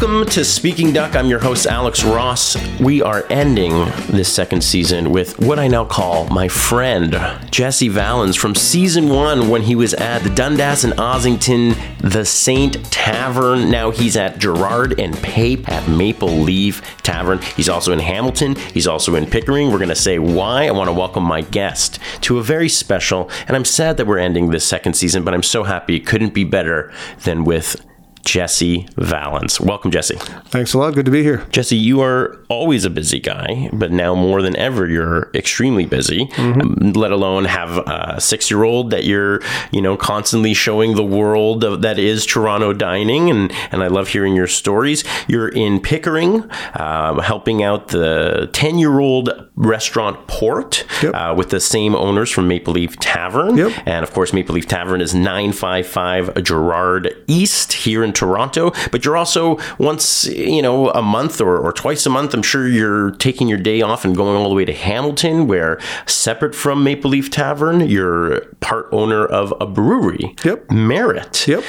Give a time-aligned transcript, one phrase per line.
[0.00, 1.14] Welcome to Speaking Duck.
[1.14, 2.56] I'm your host, Alex Ross.
[2.80, 7.12] We are ending this second season with what I now call my friend,
[7.50, 12.82] Jesse Vallins, from season one when he was at the Dundas and Ossington, the Saint
[12.90, 13.70] Tavern.
[13.70, 17.38] Now he's at Gerrard and Pape at Maple Leaf Tavern.
[17.54, 18.56] He's also in Hamilton.
[18.72, 19.70] He's also in Pickering.
[19.70, 20.66] We're going to say why.
[20.66, 24.16] I want to welcome my guest to a very special, and I'm sad that we're
[24.16, 26.90] ending this second season, but I'm so happy it couldn't be better
[27.24, 27.84] than with
[28.24, 29.58] Jesse Vallins.
[29.60, 30.16] Welcome, Jesse.
[30.46, 30.94] Thanks a lot.
[30.94, 31.46] Good to be here.
[31.50, 36.26] Jesse, you are always a busy guy, but now more than ever, you're extremely busy.
[36.26, 36.90] Mm-hmm.
[36.92, 39.40] Let alone have a six-year-old that you're,
[39.72, 44.08] you know, constantly showing the world of, that is Toronto dining, and and I love
[44.08, 45.02] hearing your stories.
[45.26, 46.42] You're in Pickering,
[46.74, 51.14] uh, helping out the ten-year-old restaurant Port Yep.
[51.14, 53.72] uh, with the same owners from Maple Leaf Tavern, Yep.
[53.86, 58.72] and of course, Maple Leaf Tavern is nine five five Gerrard East here in Toronto.
[58.90, 62.34] But you're also once, you know, a month or, or twice a month.
[62.34, 65.80] I'm sure you're taking your day off and going all the way to Hamilton, where
[66.06, 70.34] separate from Maple Leaf Tavern, you're part owner of a brewery.
[70.44, 70.70] Yep.
[70.70, 71.46] Merit.
[71.48, 71.64] Yep.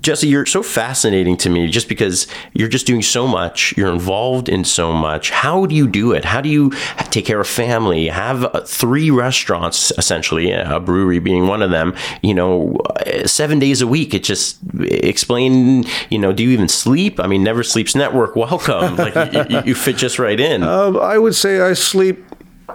[0.00, 3.74] Jesse, you're so fascinating to me just because you're just doing so much.
[3.76, 5.30] You're involved in so much.
[5.30, 6.24] How do you do it?
[6.24, 6.70] How do you
[7.10, 8.08] take care of family?
[8.08, 12.78] Have uh, three restaurants, essentially, a brewery being one of them, you know,
[13.26, 14.14] seven days a week.
[14.14, 15.79] It just explain,
[16.10, 17.20] you know, do you even sleep?
[17.20, 18.96] I mean, Never Sleeps Network, welcome.
[18.96, 20.62] like, you, you, fit just right in.
[20.80, 22.24] Um, I would say I sleep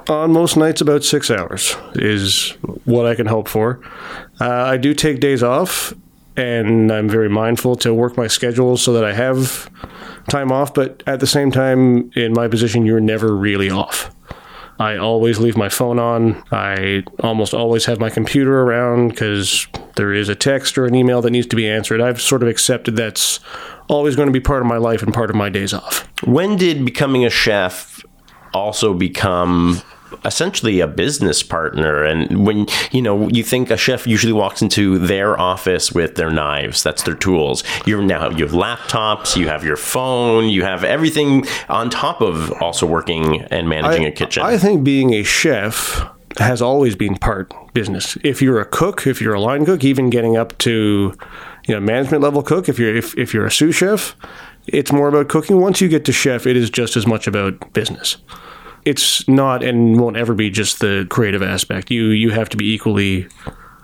[0.09, 2.51] on most nights about six hours is
[2.83, 3.79] what I can hope for.
[4.39, 5.93] Uh, I do take days off,
[6.35, 9.69] and I'm very mindful to work my schedule so that I have
[10.29, 10.73] time off.
[10.73, 14.14] But at the same time, in my position, you're never really off.
[14.79, 16.43] I always leave my phone on.
[16.51, 21.21] I almost always have my computer around because there is a text or an email
[21.21, 22.01] that needs to be answered.
[22.01, 23.39] I've sort of accepted that's
[23.87, 26.07] always going to be part of my life and part of my days off.
[26.23, 28.03] when did becoming a chef
[28.53, 29.81] also become
[30.23, 34.97] essentially a business partner and when you know you think a chef usually walks into
[34.97, 39.63] their office with their knives that's their tools you're now you have laptops you have
[39.63, 44.57] your phone you have everything on top of also working and managing a kitchen I
[44.57, 46.05] think being a chef
[46.37, 48.17] has always been part business.
[48.23, 51.13] If you're a cook, if you're a line cook, even getting up to
[51.67, 54.15] you know management level cook, if you're if, if you're a sous chef,
[54.67, 55.59] it's more about cooking.
[55.61, 58.17] Once you get to chef, it is just as much about business.
[58.85, 61.91] It's not and won't ever be just the creative aspect.
[61.91, 63.27] You you have to be equally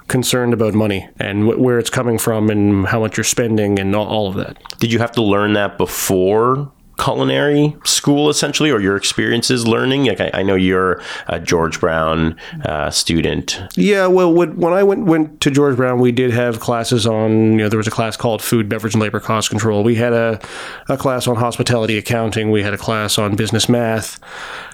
[0.07, 3.95] concerned about money and wh- where it's coming from and how much you're spending and
[3.95, 4.57] all, all of that.
[4.79, 6.69] did you have to learn that before
[7.01, 12.38] culinary school essentially or your experiences learning like i, I know you're a george brown
[12.66, 13.41] uh, student
[13.75, 17.53] Yeah, well, when, I went went to George Brown, we did have classes on.
[17.53, 19.84] You know, there was a class called Food, Beverage, and Labor Cost Control.
[19.84, 20.39] We had a,
[20.88, 22.51] a class on hospitality accounting.
[22.51, 24.19] We had a class on business math.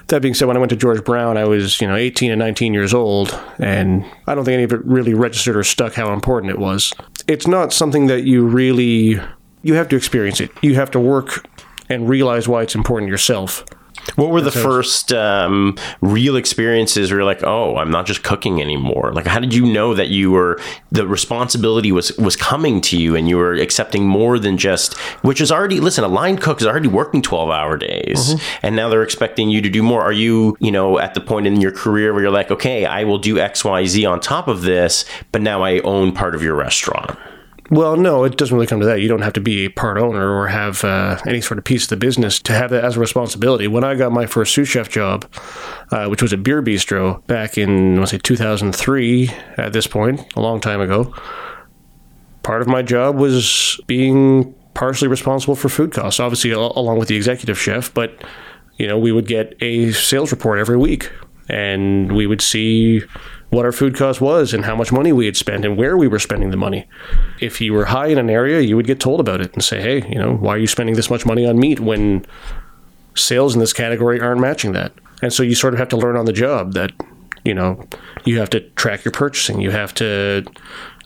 [0.08, 2.38] That being said, when I went to George Brown, I was you know 18 and
[2.38, 6.12] 19 years old, and I don't think any of it really registered or stuck how
[6.12, 6.92] important it was.
[7.26, 9.20] It's not something that you really
[9.62, 10.50] you have to experience it.
[10.62, 11.46] You have to work
[11.88, 13.64] and realize why it's important yourself.
[14.16, 18.60] What were the first um, real experiences where you're like, oh, I'm not just cooking
[18.60, 19.12] anymore?
[19.12, 20.60] Like, how did you know that you were
[20.90, 25.40] the responsibility was was coming to you and you were accepting more than just which
[25.40, 29.02] is already listen, a line cook is already working 12 hour days, and now they're
[29.02, 30.02] expecting you to do more.
[30.02, 33.04] Are you you know at the point in your career where you're like, okay, I
[33.04, 36.42] will do X Y Z on top of this, but now I own part of
[36.42, 37.18] your restaurant.
[37.70, 39.02] Well, no, it doesn't really come to that.
[39.02, 41.84] You don't have to be a part owner or have uh, any sort of piece
[41.84, 43.68] of the business to have that as a responsibility.
[43.68, 45.30] When I got my first sous chef job,
[45.90, 50.40] uh, which was a beer bistro back in, to say 2003 at this point, a
[50.40, 51.14] long time ago,
[52.42, 57.16] part of my job was being partially responsible for food costs, obviously, along with the
[57.16, 58.24] executive chef, but,
[58.78, 61.12] you know, we would get a sales report every week
[61.50, 63.02] and we would see
[63.50, 66.06] what our food cost was and how much money we had spent and where we
[66.06, 66.86] were spending the money.
[67.40, 69.80] If you were high in an area, you would get told about it and say,
[69.80, 72.26] hey, you know, why are you spending this much money on meat when
[73.14, 74.92] sales in this category aren't matching that?
[75.22, 76.92] And so you sort of have to learn on the job that,
[77.44, 77.82] you know,
[78.24, 80.44] you have to track your purchasing, you have to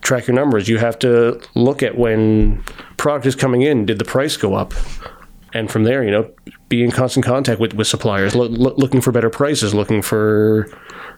[0.00, 2.62] track your numbers, you have to look at when
[2.96, 4.74] product is coming in, did the price go up?
[5.54, 6.30] And from there, you know,
[6.68, 10.68] be in constant contact with, with suppliers, lo- lo- looking for better prices, looking for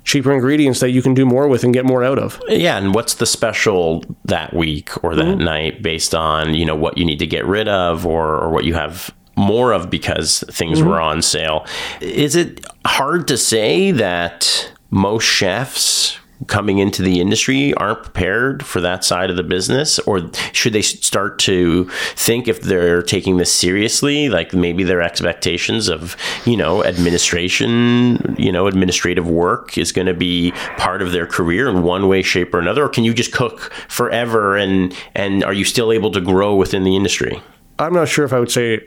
[0.04, 2.40] cheaper ingredients that you can do more with and get more out of.
[2.48, 5.44] Yeah, and what's the special that week or that mm-hmm.
[5.44, 8.64] night based on you know what you need to get rid of or or what
[8.64, 10.88] you have more of because things mm-hmm.
[10.88, 11.66] were on sale.
[12.00, 18.80] Is it hard to say that most chefs coming into the industry aren't prepared for
[18.80, 19.98] that side of the business?
[20.00, 24.28] Or should they start to think if they're taking this seriously?
[24.28, 30.14] Like maybe their expectations of you know administration you know administrative work is going to
[30.14, 32.84] be part of their career in one way shape or another?
[32.84, 36.84] Or can you just cook forever and and are you still able to grow within
[36.84, 37.40] the industry?
[37.78, 38.84] I'm not sure if I would say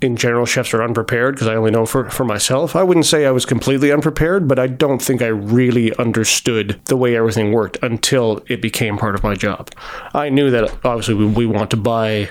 [0.00, 2.76] in general chefs are unprepared because I only know for, for myself.
[2.76, 6.96] I wouldn't say I was completely unprepared, but I don't think I really understood the
[6.96, 9.70] way everything worked until it became part of my job.
[10.14, 12.30] I knew that obviously we, we want to buy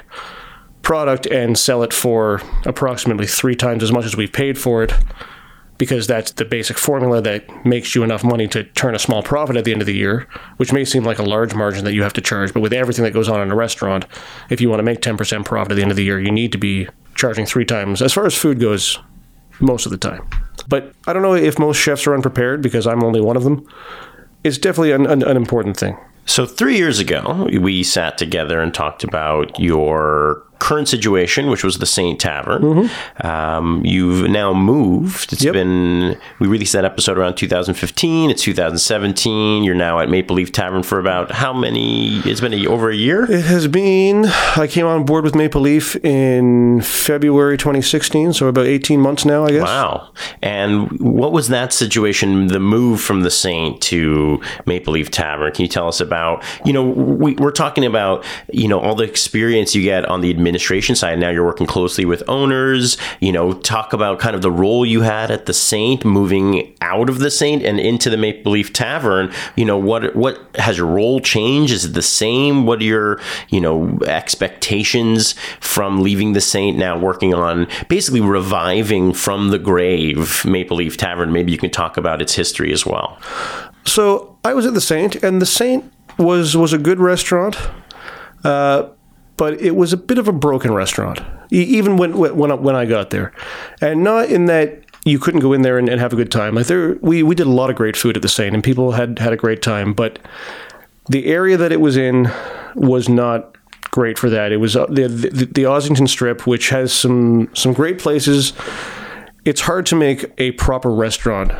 [0.81, 4.94] product and sell it for approximately three times as much as we've paid for it
[5.78, 9.58] because that's the basic formula that makes you enough money to turn a small profit
[9.58, 10.28] at the end of the year,
[10.58, 13.04] which may seem like a large margin that you have to charge, but with everything
[13.04, 14.06] that goes on in a restaurant,
[14.50, 16.52] if you want to make 10% profit at the end of the year, you need
[16.52, 16.88] to be
[17.18, 19.00] charging three times as far as food goes
[19.60, 20.25] most of the time.
[20.69, 23.68] But I don't know if most chefs are unprepared because I'm only one of them.
[24.44, 25.98] It's definitely an, an, an important thing.
[26.25, 31.77] So, three years ago, we sat together and talked about your current situation, which was
[31.77, 32.89] the Saint Tavern.
[33.21, 35.33] Um, you've now moved.
[35.33, 35.54] It's Yep.
[35.54, 38.30] been, we released that episode around 2015.
[38.31, 39.63] It's 2017.
[39.63, 42.19] You're now at Maple Leaf Tavern for about how many?
[42.19, 43.24] It's been a, over a year?
[43.31, 44.25] It has been,
[44.56, 49.45] I came on board with Maple Leaf in February 2016, so about 18 months now,
[49.45, 49.63] I guess.
[49.63, 50.12] Wow.
[50.42, 55.51] And what was that situation, the move from the Saint to Maple Leaf Tavern?
[55.51, 59.04] Can you tell us about, you know, we, we're talking about, you know, all the
[59.04, 61.19] experience you get on the administration side.
[61.19, 65.01] Now you're working closely with owners, you know, talk about kind of the role you
[65.01, 69.31] had at the Saint, moving out of the Saint and into the Maple Leaf Tavern.
[69.55, 71.73] You know, what, what has your role changed?
[71.73, 72.65] Is it the same?
[72.65, 79.13] What are your, you know, expectations from leaving the Saint now working on basically reviving
[79.13, 81.31] from the grave Maple Leaf Tavern?
[81.31, 83.19] Maybe you can talk about its history as well.
[83.85, 87.57] So I was at the Saint, and the Saint was was a good restaurant,
[88.44, 88.89] uh,
[89.38, 92.86] but it was a bit of a broken restaurant, even when when I, when I
[92.86, 93.31] got there,
[93.81, 96.56] and not in that you couldn't go in there and, and have a good time.
[96.56, 98.92] Like there, we we did a lot of great food at the Saint, and people
[98.92, 100.19] had had a great time, but
[101.10, 102.30] the area that it was in
[102.75, 103.56] was not
[103.92, 104.51] great for that.
[104.51, 108.54] It was uh, the, the the Ossington Strip, which has some some great places.
[109.45, 111.54] It's hard to make a proper restaurant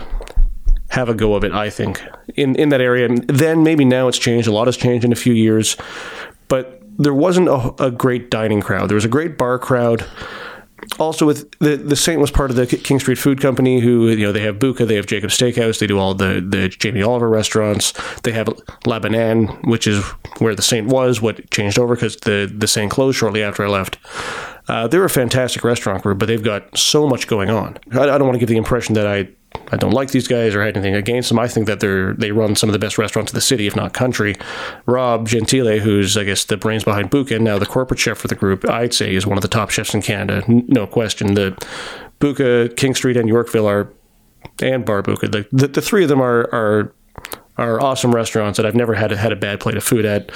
[0.90, 1.52] have a go of it.
[1.52, 2.02] I think
[2.36, 3.06] in in that area.
[3.06, 4.48] And then maybe now it's changed.
[4.48, 5.78] A lot has changed in a few years,
[6.48, 8.90] but there wasn't a, a great dining crowd.
[8.90, 10.06] There was a great bar crowd.
[11.00, 14.26] Also, with the the Saint was part of the King Street Food Company, who you
[14.26, 17.28] know they have Buca, they have Jacob Steakhouse, they do all the the Jamie Oliver
[17.28, 17.94] restaurants.
[18.22, 18.48] They have
[18.86, 20.04] La Banane, which is
[20.40, 21.22] where the Saint was.
[21.22, 23.98] What changed over because the the Saint closed shortly after I left.
[24.68, 27.78] Uh, they're a fantastic restaurant group, but they've got so much going on.
[27.94, 29.30] I, I don't want to give the impression that I
[29.72, 31.40] I don't like these guys or had anything against them.
[31.40, 33.76] I think that they're they run some of the best restaurants in the city, if
[33.76, 34.36] not country.
[34.86, 38.28] Rob Gentile, who's I guess the brains behind Buca, and now the corporate chef for
[38.28, 41.34] the group, I'd say is one of the top chefs in Canada, N- no question.
[41.34, 41.58] The
[42.20, 43.90] Buca, King Street, and Yorkville are,
[44.62, 45.32] and Bar Buca.
[45.32, 46.94] The, the the three of them are are
[47.58, 50.32] are awesome restaurants that I've never had had a bad plate of food at.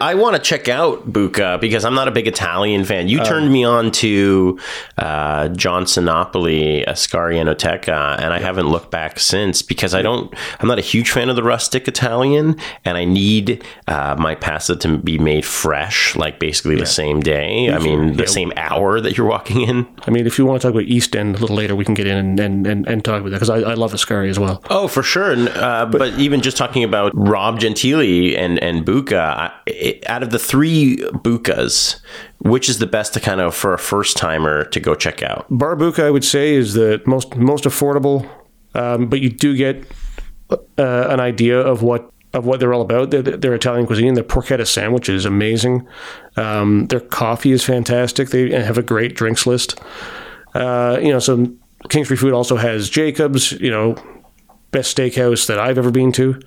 [0.00, 3.08] I want to check out Buca because I'm not a big Italian fan.
[3.08, 4.58] You turned me on to
[4.98, 10.32] uh, John Sinopoli, Ascari Enoteca, and I haven't looked back since because I don't.
[10.58, 14.76] I'm not a huge fan of the rustic Italian, and I need uh, my pasta
[14.76, 17.70] to be made fresh, like basically the same day.
[17.72, 18.28] I mean, the Yeah.
[18.28, 19.86] same hour that you're walking in.
[20.06, 21.94] I mean, if you want to talk about East End a little later, we can
[21.94, 24.38] get in and, and, and, and talk about that because I, I love Ascari as
[24.38, 24.62] well.
[24.70, 25.32] Oh, for sure.
[25.32, 28.00] Uh, but, even just talking about Rob Gentile
[28.36, 29.52] and and Buca, I,
[29.90, 32.00] it, out of the three Bucas,
[32.38, 35.46] which is the best to kind of for a first timer to go check out?
[35.50, 38.28] Bar Buca, I would say, is the most most affordable,
[38.74, 39.84] um, but you do get
[40.50, 40.56] uh,
[41.08, 43.10] an idea of what of what they're all about.
[43.10, 45.86] Their, their Italian cuisine, their porchetta sandwich is amazing.
[46.36, 48.30] Um, their coffee is fantastic.
[48.30, 49.80] They have a great drinks list.
[50.54, 51.46] Uh, you know, so
[51.88, 53.52] King Street Food also has Jacobs.
[53.52, 53.96] You know.
[54.72, 56.40] Best steakhouse that I've ever been to,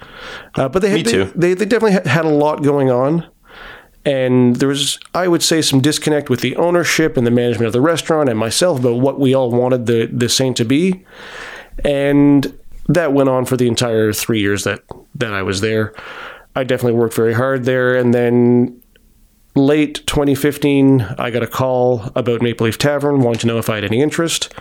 [0.56, 1.06] uh, but they had.
[1.06, 3.30] They, they, they definitely had a lot going on
[4.06, 7.74] and there was i would say some disconnect with the ownership and the management of
[7.74, 11.06] the restaurant and myself about what we all wanted the, the saint to be.
[11.84, 12.58] And
[12.88, 14.82] that went on for the entire three years that,
[15.16, 15.94] that i was there.
[16.56, 17.96] I definitely worked very hard there.
[17.96, 18.82] And then
[19.56, 23.76] late 2015 i got a call about maple leaf tavern wanting to know if i
[23.76, 24.54] had any interest.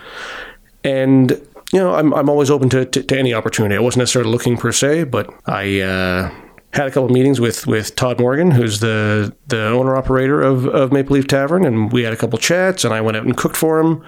[0.83, 1.31] And
[1.71, 3.75] you know, I'm, I'm always open to, to, to any opportunity.
[3.75, 6.31] I wasn't necessarily looking per se, but I uh,
[6.73, 10.91] had a couple meetings with, with Todd Morgan, who's the, the owner operator of, of
[10.91, 13.55] Maple Leaf Tavern, and we had a couple chats, and I went out and cooked
[13.55, 14.03] for him.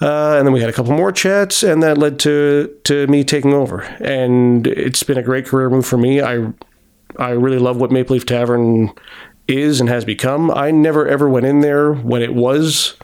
[0.00, 3.24] Uh, and then we had a couple more chats, and that led to to me
[3.24, 3.80] taking over.
[4.00, 6.20] And it's been a great career move for me.
[6.20, 6.52] I
[7.18, 8.92] I really love what Maple Leaf Tavern
[9.48, 10.50] is and has become.
[10.50, 12.96] I never ever went in there when it was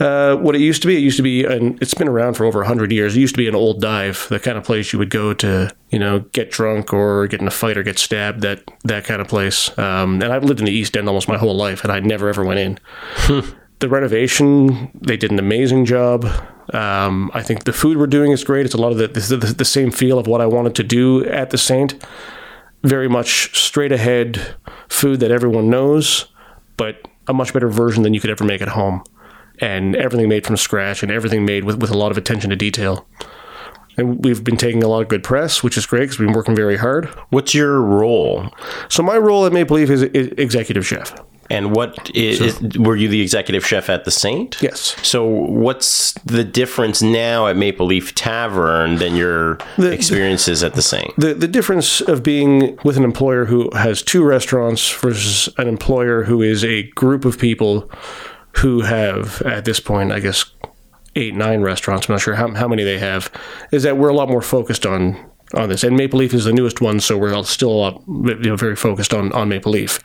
[0.00, 0.96] uh, what it used to be.
[0.96, 3.16] It used to be, and it's been around for over hundred years.
[3.16, 5.74] It used to be an old dive, the kind of place you would go to,
[5.90, 8.42] you know, get drunk or get in a fight or get stabbed.
[8.42, 9.76] That that kind of place.
[9.78, 12.28] Um, and I've lived in the East End almost my whole life, and I never
[12.28, 12.78] ever went in.
[13.78, 16.24] the renovation, they did an amazing job.
[16.72, 18.66] Um, I think the food we're doing is great.
[18.66, 21.24] It's a lot of the, the, the same feel of what I wanted to do
[21.26, 21.94] at the Saint.
[22.82, 24.54] Very much straight ahead
[24.88, 26.26] food that everyone knows,
[26.76, 29.02] but a much better version than you could ever make at home.
[29.58, 32.56] And everything made from scratch and everything made with, with a lot of attention to
[32.56, 33.06] detail.
[33.96, 36.36] And we've been taking a lot of good press, which is great because we've been
[36.36, 37.06] working very hard.
[37.30, 38.50] What's your role?
[38.90, 41.18] So, my role at Maple Leaf is, is executive chef.
[41.50, 44.60] And what is, is, were you the executive chef at the Saint?
[44.60, 44.96] Yes.
[45.02, 50.82] So what's the difference now at Maple Leaf Tavern than your the, experiences at the
[50.82, 51.14] Saint?
[51.16, 56.24] The the difference of being with an employer who has two restaurants versus an employer
[56.24, 57.90] who is a group of people
[58.58, 60.44] who have at this point, I guess,
[61.14, 62.08] eight nine restaurants.
[62.08, 63.30] I'm not sure how how many they have.
[63.72, 65.16] Is that we're a lot more focused on
[65.54, 68.50] on this, and Maple Leaf is the newest one, so we're still a lot you
[68.50, 70.00] know, very focused on on Maple Leaf.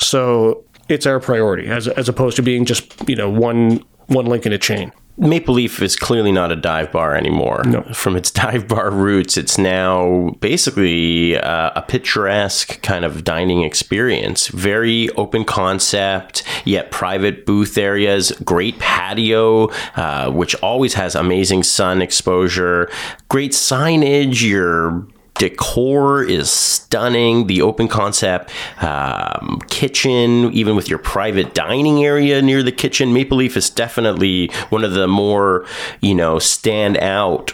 [0.00, 4.46] So it's our priority as, as opposed to being just, you know, one one link
[4.46, 4.92] in a chain.
[5.16, 7.62] Maple Leaf is clearly not a dive bar anymore.
[7.64, 7.82] No.
[7.92, 14.48] From its dive bar roots, it's now basically uh, a picturesque kind of dining experience.
[14.48, 22.02] Very open concept, yet private booth areas, great patio, uh, which always has amazing sun
[22.02, 22.90] exposure,
[23.28, 24.42] great signage.
[24.42, 27.46] Your decor is stunning.
[27.46, 28.50] The open concept
[28.82, 34.48] um, kitchen, even with your private dining area near the kitchen, Maple Leaf is definitely
[34.70, 35.66] one of the more,
[36.00, 37.52] you know, stand out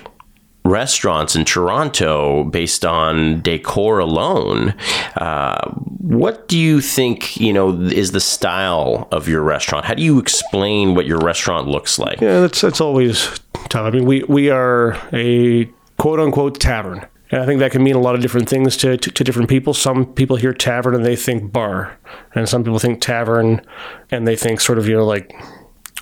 [0.64, 4.74] restaurants in Toronto based on decor alone.
[5.16, 9.86] Uh, what do you think, you know, is the style of your restaurant?
[9.86, 12.20] How do you explain what your restaurant looks like?
[12.20, 13.86] Yeah, that's that's always tough.
[13.86, 15.64] I mean, we we are a
[15.96, 17.06] quote unquote tavern.
[17.30, 19.48] And I think that can mean a lot of different things to, to, to, different
[19.48, 19.72] people.
[19.72, 21.96] Some people hear tavern and they think bar,
[22.34, 23.62] and some people think tavern
[24.10, 25.32] and they think sort of, you know, like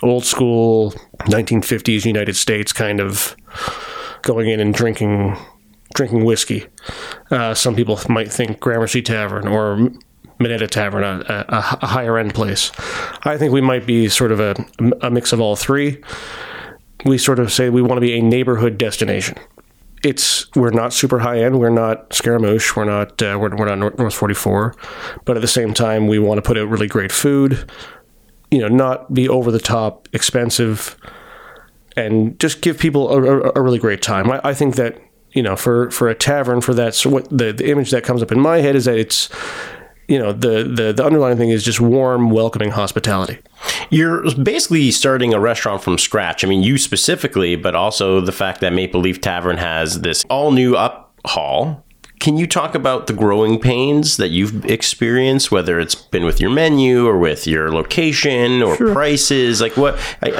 [0.01, 0.91] old school
[1.25, 3.35] 1950s United States kind of
[4.21, 5.37] going in and drinking
[5.93, 6.65] drinking whiskey.
[7.31, 9.89] Uh, some people might think Gramercy Tavern or
[10.39, 11.45] Minetta Tavern, a, a,
[11.81, 12.71] a, higher end place.
[13.23, 14.55] I think we might be sort of a,
[15.01, 16.01] a mix of all three.
[17.05, 19.37] We sort of say we want to be a neighborhood destination
[20.03, 21.59] it's we're not super high end.
[21.59, 22.75] We're not Scaramouche.
[22.75, 24.75] We're not uh, we're, we're not North 44,
[25.25, 27.69] but at the same time, we want to put out really great food.
[28.51, 30.97] You know, not be over the top expensive,
[31.95, 34.31] and just give people a, a, a really great time.
[34.31, 34.99] I, I, think that
[35.31, 38.23] you know, for for a tavern, for that, so what the the image that comes
[38.23, 39.29] up in my head is that it's
[40.07, 43.39] you know the, the the underlying thing is just warm welcoming hospitality
[43.89, 48.61] you're basically starting a restaurant from scratch i mean you specifically but also the fact
[48.61, 51.83] that maple leaf tavern has this all new up hall
[52.19, 56.49] can you talk about the growing pains that you've experienced, whether it's been with your
[56.49, 58.93] menu or with your location or sure.
[58.93, 59.61] prices?
[59.61, 59.97] Like what,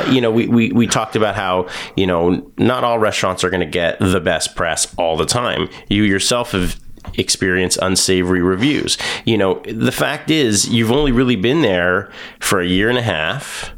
[0.10, 3.62] you know, we, we, we talked about how, you know, not all restaurants are going
[3.62, 5.70] to get the best press all the time.
[5.88, 6.78] You yourself have
[7.16, 8.98] experience unsavory reviews.
[9.26, 13.04] You know, the fact is, you've only really been there for a year and a
[13.04, 13.72] half.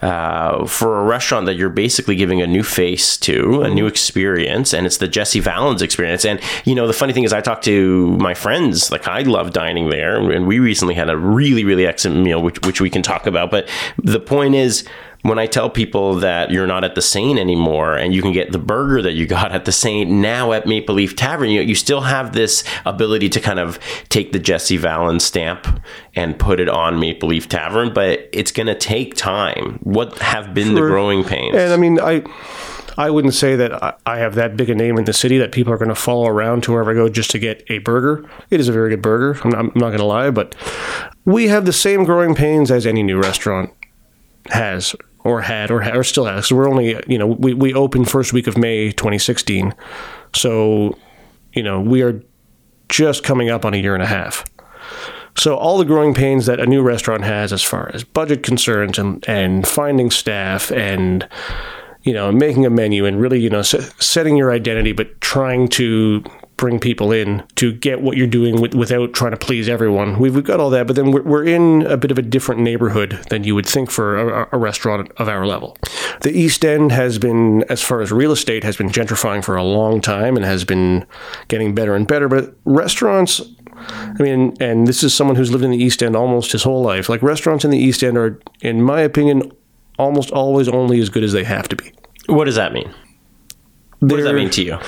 [0.00, 4.72] Uh, for a restaurant that you're basically giving a new face to, a new experience,
[4.72, 6.24] and it's the Jesse Vallins experience.
[6.24, 8.92] And you know, the funny thing is, I talk to my friends.
[8.92, 12.64] Like, I love dining there, and we recently had a really, really excellent meal, which
[12.64, 13.50] which we can talk about.
[13.50, 13.68] But
[14.00, 14.86] the point is,
[15.28, 18.52] when I tell people that you're not at the Saint anymore and you can get
[18.52, 21.74] the burger that you got at the Saint now at Maple Leaf Tavern, you, you
[21.74, 25.80] still have this ability to kind of take the Jesse Vallins stamp
[26.14, 29.78] and put it on Maple Leaf Tavern, but it's going to take time.
[29.82, 30.74] What have been sure.
[30.74, 31.56] the growing pains?
[31.56, 32.24] And I mean, I.
[32.96, 35.72] I wouldn't say that I have that big a name in the city that people
[35.72, 38.28] are going to follow around to wherever I go just to get a burger.
[38.50, 39.38] It is a very good burger.
[39.44, 40.56] I'm not, I'm not going to lie, but
[41.24, 43.72] we have the same growing pains as any new restaurant
[44.50, 46.46] has or had or, or still has.
[46.46, 49.74] So we're only, you know, we, we opened first week of May 2016.
[50.34, 50.96] So,
[51.52, 52.22] you know, we are
[52.88, 54.44] just coming up on a year and a half.
[55.36, 58.98] So all the growing pains that a new restaurant has as far as budget concerns
[58.98, 61.28] and, and finding staff and,
[62.02, 66.24] you know, making a menu and really, you know, setting your identity, but trying to
[66.58, 70.18] bring people in to get what you're doing with, without trying to please everyone.
[70.18, 72.60] We've, we've got all that, but then we're, we're in a bit of a different
[72.60, 75.78] neighborhood than you would think for a, a restaurant of our level.
[76.20, 79.62] The East End has been, as far as real estate, has been gentrifying for a
[79.62, 81.06] long time and has been
[81.46, 82.28] getting better and better.
[82.28, 83.40] But restaurants,
[83.76, 86.82] I mean, and this is someone who's lived in the East End almost his whole
[86.82, 87.08] life.
[87.08, 89.52] Like restaurants in the East End are, in my opinion,
[89.96, 91.92] almost always only as good as they have to be.
[92.26, 92.92] What does that mean?
[94.00, 94.78] What does that mean to you?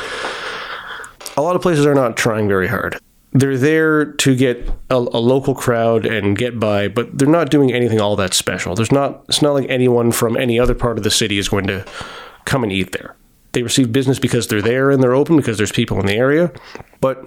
[1.37, 2.99] A lot of places are not trying very hard.
[3.32, 7.72] They're there to get a, a local crowd and get by, but they're not doing
[7.72, 8.75] anything all that special.
[8.75, 9.25] There's not.
[9.28, 11.87] It's not like anyone from any other part of the city is going to
[12.44, 13.14] come and eat there.
[13.52, 16.52] They receive business because they're there and they're open because there's people in the area.
[17.00, 17.25] But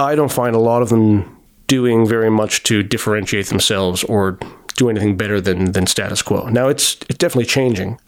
[0.00, 4.38] I don't find a lot of them doing very much to differentiate themselves or
[4.76, 6.48] do anything better than than status quo.
[6.48, 7.98] Now it's it's definitely changing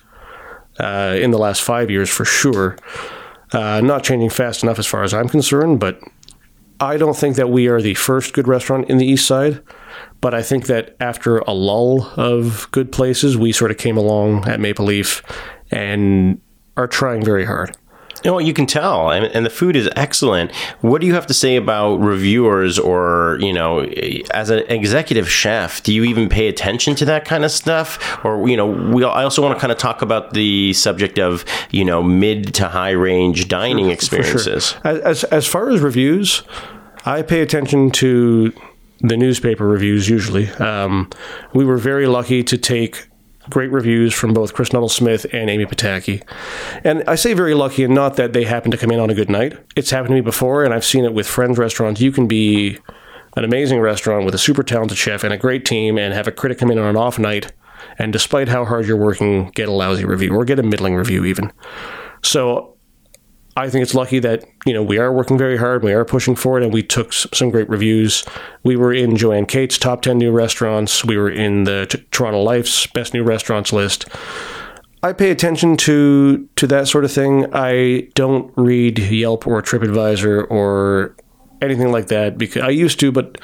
[0.79, 2.77] uh, in the last five years for sure.
[3.53, 6.01] Uh, not changing fast enough as far as I'm concerned, but
[6.81, 9.63] I don't think that we are the first good restaurant in the East Side.
[10.21, 14.49] But I think that after a lull of good places, we sort of came along
[14.49, 15.23] at Maple Leaf
[15.71, 16.41] and
[16.77, 17.77] are trying very hard.
[18.25, 20.55] You know, you can tell, and, and the food is excellent.
[20.81, 23.81] What do you have to say about reviewers, or you know,
[24.31, 28.25] as an executive chef, do you even pay attention to that kind of stuff?
[28.25, 31.45] Or you know, we I also want to kind of talk about the subject of
[31.71, 34.75] you know mid to high range dining experiences.
[34.85, 36.43] As, as, as far as reviews,
[37.05, 38.53] I pay attention to
[39.01, 40.49] the newspaper reviews usually.
[40.53, 41.11] Um,
[41.53, 43.07] we were very lucky to take
[43.51, 46.23] great reviews from both Chris Nuttall Smith and Amy Pataki.
[46.83, 49.15] And I say very lucky, and not that they happen to come in on a
[49.15, 49.59] good night.
[49.77, 52.01] It's happened to me before, and I've seen it with friends' restaurants.
[52.01, 52.79] You can be
[53.37, 56.33] an amazing restaurant with a super talented chef and a great team, and have a
[56.33, 57.53] critic come in on an off night,
[57.99, 61.25] and despite how hard you're working, get a lousy review or get a middling review
[61.25, 61.53] even.
[62.23, 62.74] So
[63.57, 66.35] I think it's lucky that you know we are working very hard, we are pushing
[66.35, 68.25] forward, and we took some great reviews.
[68.65, 71.05] We were in Joanne Kates' top ten new restaurants.
[71.05, 74.07] We were in the T- Toronto Life's best new restaurants list.
[75.03, 77.47] I pay attention to to that sort of thing.
[77.53, 81.15] I don't read Yelp or TripAdvisor or
[81.63, 83.39] anything like that because I used to, but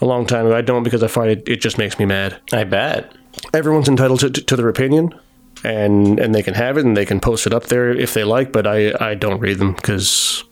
[0.00, 0.56] a long time ago.
[0.56, 3.12] I don't because I find it, it just makes me mad I bet.
[3.54, 5.14] everyone's entitled to, to, to their opinion
[5.64, 8.24] and and they can have it and they can post it up there if they
[8.24, 10.44] like but i i don't read them because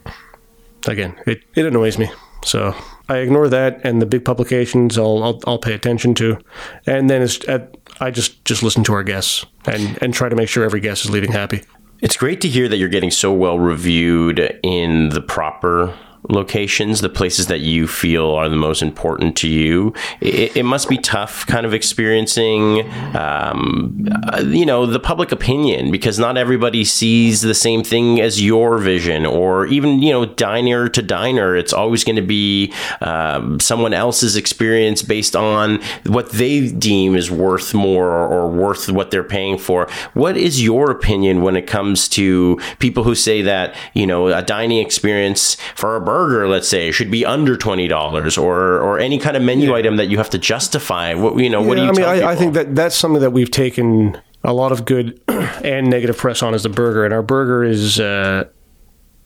[0.87, 2.11] again it, it annoys me.
[2.45, 2.75] So
[3.09, 6.39] i ignore that and the big publications i'll i'll, I'll pay attention to.
[6.87, 10.37] And then it's at, i just just listen to our guests and and try to
[10.37, 11.63] make sure every guest is leaving happy.
[12.01, 15.93] It's great to hear that you're getting so well reviewed in the proper
[16.29, 19.95] locations, the places that you feel are the most important to you.
[20.21, 25.91] It, it must be tough kind of experiencing, um, uh, you know, the public opinion
[25.91, 30.89] because not everybody sees the same thing as your vision or even, you know, diner
[30.89, 31.57] to diner.
[31.57, 37.31] It's always going to be um, someone else's experience based on what they deem is
[37.31, 39.89] worth more or, or worth what they're paying for.
[40.15, 44.43] What is your opinion when it comes to people who say that, you know, a
[44.43, 49.37] dining experience for a burger, let's say, should be under $20 or, or any kind
[49.37, 51.13] of menu item that you have to justify?
[51.13, 53.33] What, you know, what do you I mean I, I think that that's something that
[53.33, 57.23] we've taken a lot of good and negative press on is the burger and our
[57.23, 58.45] burger is uh,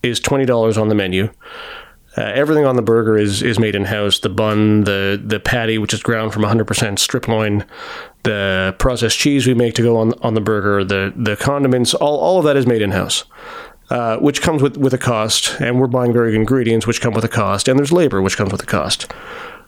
[0.02, 1.30] is twenty dollars on the menu.
[2.16, 4.18] Uh, everything on the burger is is made in house.
[4.18, 7.64] The bun, the the patty, which is ground from 100% strip loin,
[8.24, 12.18] the processed cheese we make to go on on the burger, the the condiments, all,
[12.18, 13.24] all of that is made in house.
[13.92, 17.24] Uh, which comes with, with a cost, and we're buying very ingredients, which come with
[17.24, 19.12] a cost, and there's labor, which comes with a cost.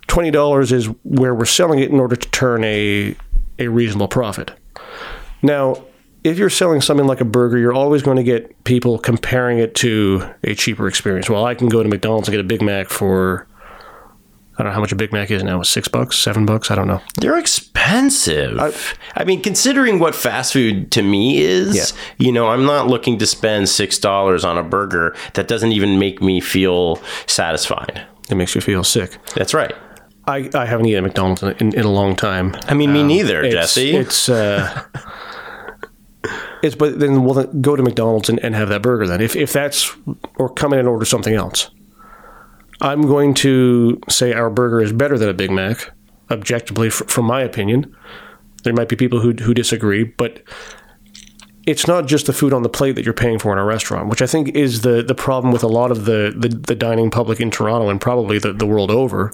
[0.07, 3.15] Twenty dollars is where we're selling it in order to turn a
[3.59, 4.53] a reasonable profit.
[5.43, 5.85] Now,
[6.23, 9.75] if you're selling something like a burger, you're always going to get people comparing it
[9.75, 11.29] to a cheaper experience.
[11.29, 13.47] Well, I can go to McDonald's and get a Big Mac for
[14.57, 15.63] I don't know how much a Big Mac is now.
[15.63, 17.01] Six bucks, seven bucks, I don't know.
[17.21, 18.59] They're expensive.
[19.17, 21.85] I, mean, considering what fast food to me is, Yeah.
[22.19, 25.99] you know, I'm not looking to spend six dollars on a burger that doesn't even
[25.99, 28.07] make me feel satisfied.
[28.31, 29.17] It makes you feel sick.
[29.35, 29.73] That's right.
[30.27, 32.57] I, I haven't eaten at McDonald's in, in, in a long time.
[32.67, 33.95] I mean, me neither, It's, Jesse.
[33.97, 34.85] It's uh,
[36.63, 39.21] it's but then we'll go to McDonald's and, and have that burger then.
[39.21, 39.95] If if that's
[40.39, 41.71] or come in and order something else.
[42.81, 45.93] I'm going to say our burger is better than a Big Mac,
[46.31, 47.95] objectively, from my opinion.
[48.65, 50.43] There might be people who who disagree, but
[51.67, 54.09] it's not just the food on the plate that you're paying for in a restaurant,
[54.09, 57.11] which I think is the the problem with a lot of the the, the dining
[57.11, 59.33] public in Toronto and probably the, the world over.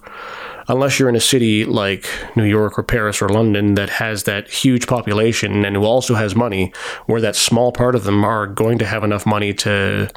[0.71, 4.49] unless you're in a city like New York or Paris or London that has that
[4.49, 6.73] huge population and who also has money,
[7.07, 10.11] where that small part of them are going to have enough money to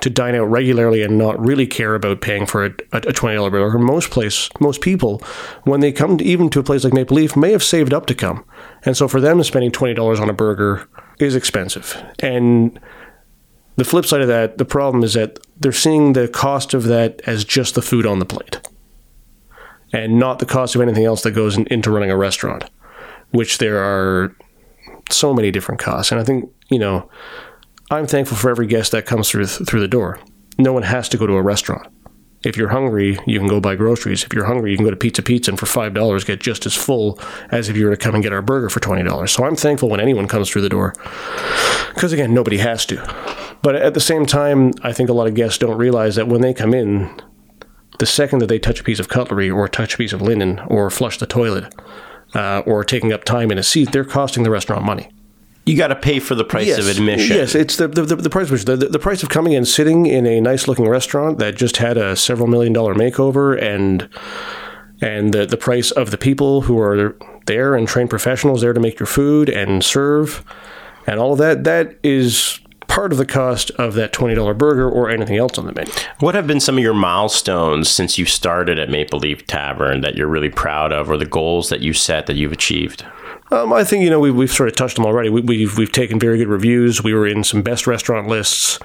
[0.00, 3.50] to dine out regularly and not really care about paying for a, a twenty dollar
[3.50, 3.78] burger.
[3.78, 5.20] Most place, most people,
[5.64, 8.06] when they come to, even to a place like Maple Leaf, may have saved up
[8.06, 8.44] to come,
[8.84, 12.00] and so for them, spending twenty dollars on a burger is expensive.
[12.20, 12.78] And
[13.74, 17.20] the flip side of that, the problem is that they're seeing the cost of that
[17.26, 18.60] as just the food on the plate,
[19.92, 22.64] and not the cost of anything else that goes in, into running a restaurant,
[23.30, 24.34] which there are
[25.10, 26.12] so many different costs.
[26.12, 27.10] And I think you know
[27.90, 30.20] I'm thankful for every guest that comes through through the door.
[30.58, 31.86] No one has to go to a restaurant.
[32.44, 34.24] If you're hungry, you can go buy groceries.
[34.24, 36.66] If you're hungry, you can go to Pizza Pizza and for five dollars get just
[36.66, 37.18] as full
[37.50, 39.32] as if you were to come and get our burger for twenty dollars.
[39.32, 40.92] So I'm thankful when anyone comes through the door,
[41.94, 42.96] because again, nobody has to.
[43.62, 46.42] But at the same time, I think a lot of guests don't realize that when
[46.42, 47.10] they come in,
[47.98, 50.60] the second that they touch a piece of cutlery or touch a piece of linen
[50.66, 51.74] or flush the toilet
[52.34, 55.10] uh, or taking up time in a seat, they're costing the restaurant money
[55.68, 57.36] you got to pay for the price yes, of admission.
[57.36, 60.40] Yes, it's the the, the price the, the price of coming and sitting in a
[60.40, 64.08] nice looking restaurant that just had a several million dollar makeover and
[65.00, 68.80] and the the price of the people who are there and trained professionals there to
[68.80, 70.44] make your food and serve
[71.06, 75.10] and all of that that is part of the cost of that $20 burger or
[75.10, 75.92] anything else on the menu.
[76.20, 80.16] What have been some of your milestones since you started at Maple Leaf Tavern that
[80.16, 83.04] you're really proud of or the goals that you set that you've achieved?
[83.50, 85.28] Um, I think you know we, we've sort of touched them already.
[85.28, 87.02] We, we've we've taken very good reviews.
[87.02, 88.78] We were in some best restaurant lists.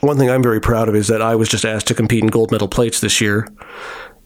[0.00, 2.28] One thing I'm very proud of is that I was just asked to compete in
[2.28, 3.46] gold medal plates this year,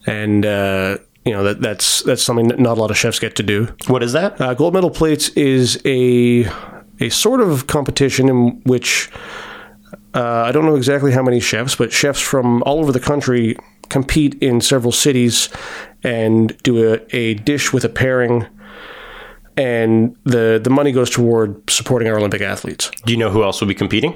[0.06, 3.34] and uh, you know that that's that's something that not a lot of chefs get
[3.36, 3.74] to do.
[3.88, 4.40] What is that?
[4.40, 6.46] Uh, gold medal plates is a
[7.00, 9.10] a sort of competition in which
[10.14, 13.56] uh, I don't know exactly how many chefs, but chefs from all over the country
[13.88, 15.48] compete in several cities
[16.02, 18.46] and do a, a dish with a pairing
[19.56, 22.90] and the the money goes toward supporting our Olympic athletes.
[23.04, 24.14] Do you know who else will be competing?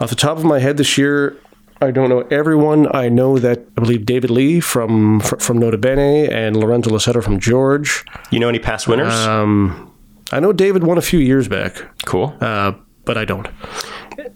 [0.00, 1.36] Off the top of my head, this year,
[1.80, 2.94] I don't know everyone.
[2.94, 7.38] I know that I believe David Lee from from Nota Bene and Lorenzo Loseto from
[7.38, 8.04] George.
[8.30, 9.12] You know any past winners?
[9.12, 9.92] Um,
[10.32, 11.82] I know David won a few years back.
[12.04, 12.72] Cool, uh,
[13.04, 13.48] but I don't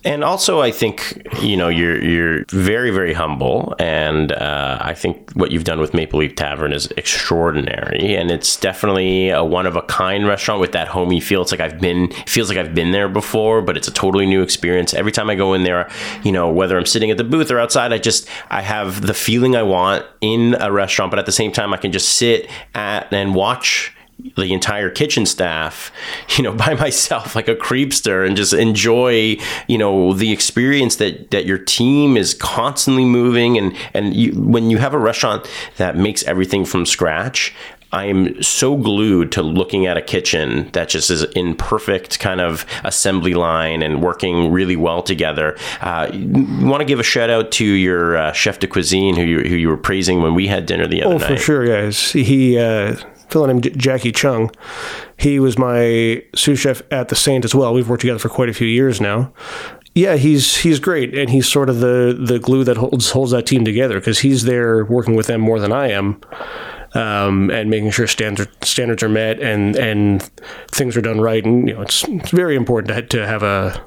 [0.05, 5.31] and also I think you know you're you're very very humble, and uh, I think
[5.33, 9.77] what you've done with Maple Leaf Tavern is extraordinary, and it's definitely a one of
[9.77, 11.43] a kind restaurant with that homey feel.
[11.43, 14.43] It's like I've been feels like I've been there before, but it's a totally new
[14.43, 15.91] experience every time I go in there.
[16.23, 19.15] You know, whether I'm sitting at the booth or outside, I just I have the
[19.15, 22.49] feeling I want in a restaurant, but at the same time I can just sit
[22.75, 23.95] at and watch
[24.37, 25.93] the entire kitchen staff,
[26.37, 31.31] you know, by myself like a creepster and just enjoy, you know, the experience that
[31.31, 35.97] that your team is constantly moving and and you, when you have a restaurant that
[35.97, 37.55] makes everything from scratch,
[37.93, 42.41] I am so glued to looking at a kitchen that just is in perfect kind
[42.41, 45.59] of assembly line and working really well together.
[45.83, 49.41] Uh, want to give a shout out to your uh, chef de cuisine who you,
[49.41, 51.33] who you were praising when we had dinner the other oh, night.
[51.33, 52.13] Oh, for sure, guys.
[52.13, 52.97] He uh,
[53.33, 54.51] fellow named Jackie Chung.
[55.17, 57.75] He was my sous chef at the Saint as well.
[57.75, 59.33] We've worked together for quite a few years now.
[59.95, 63.47] Yeah, he's he's great, and he's sort of the the glue that holds holds that
[63.47, 66.21] team together because he's there working with them more than I am,
[66.95, 70.23] um, and making sure standard, standards are met and and
[70.71, 71.45] things are done right.
[71.45, 73.85] And you know, it's it's very important to to have a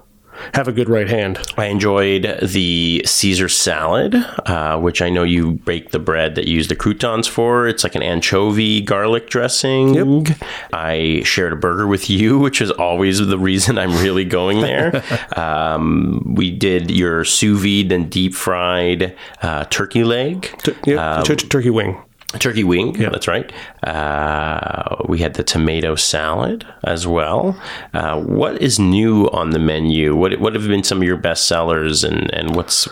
[0.53, 1.39] have a good right hand.
[1.57, 6.55] I enjoyed the Caesar salad, uh, which I know you bake the bread that you
[6.55, 7.67] use the croutons for.
[7.67, 9.93] It's like an anchovy garlic dressing.
[9.93, 10.37] Yep.
[10.73, 15.03] I shared a burger with you, which is always the reason I'm really going there.
[15.37, 20.49] um, we did your sous vide and deep fried uh, turkey leg.
[20.63, 22.01] T- yeah, um, t- turkey wing
[22.39, 22.95] turkey wing.
[22.99, 23.09] Yeah.
[23.09, 23.51] That's right.
[23.83, 27.59] Uh, we had the tomato salad as well.
[27.93, 30.15] Uh, what is new on the menu?
[30.15, 32.87] What what have been some of your best sellers, and and what's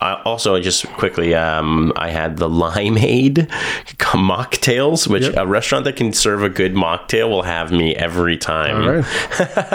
[0.00, 3.48] I also just quickly um, I had the limeade
[4.16, 5.36] mocktails, which yep.
[5.36, 8.86] a restaurant that can serve a good mocktail will have me every time.
[8.86, 9.04] Right.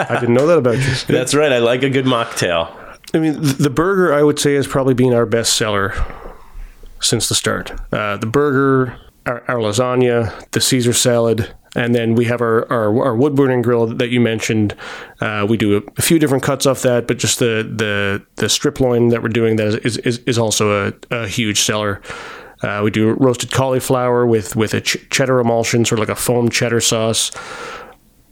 [0.08, 0.94] I didn't know that about you.
[1.14, 1.52] That's right.
[1.52, 2.78] I like a good mocktail.
[3.14, 5.94] I mean, the burger I would say has probably been our best seller
[7.02, 7.72] since the start.
[7.92, 13.04] Uh, the burger, our, our, lasagna, the Caesar salad, and then we have our, our,
[13.04, 14.74] our wood burning grill that you mentioned.
[15.20, 18.48] Uh, we do a, a, few different cuts off that, but just the the the
[18.48, 22.02] strip loin that we're doing that is is, is also a, a huge seller.
[22.62, 26.20] Uh, we do roasted cauliflower with with a ch- cheddar emulsion, sort of like a
[26.20, 27.30] foam cheddar sauce.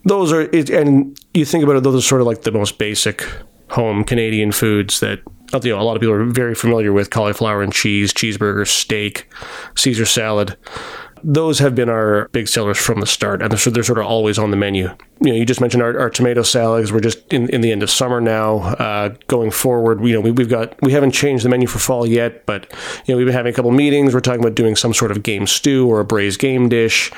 [0.04, 3.26] Those are, and you think about it, those are sort of like the most basic
[3.70, 5.20] home Canadian foods that
[5.52, 9.28] you know, a lot of people are very familiar with cauliflower and cheese, cheeseburger, steak,
[9.76, 10.56] Caesar salad.
[11.22, 14.38] Those have been our big sellers from the start, and they're, they're sort of always
[14.38, 14.88] on the menu.
[15.22, 16.92] You know, you just mentioned our, our tomato salads.
[16.92, 18.58] We're just in, in the end of summer now.
[18.58, 22.06] Uh, going forward, you know, we, we've got we haven't changed the menu for fall
[22.06, 22.72] yet, but
[23.04, 24.14] you know, we've been having a couple meetings.
[24.14, 27.12] We're talking about doing some sort of game stew or a braised game dish,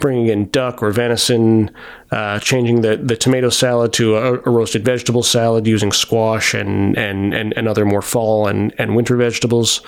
[0.00, 1.70] bringing in duck or venison,
[2.10, 6.96] uh, changing the, the tomato salad to a, a, roasted vegetable salad using squash and
[6.98, 9.80] and, and, and other more fall and, and winter vegetables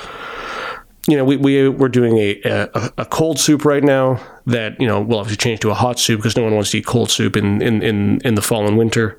[1.09, 4.87] you know, we, we we're doing a, a, a cold soup right now that you
[4.87, 7.11] know we'll obviously change to a hot soup because no one wants to eat cold
[7.11, 9.17] soup in in in, in the fall and winter.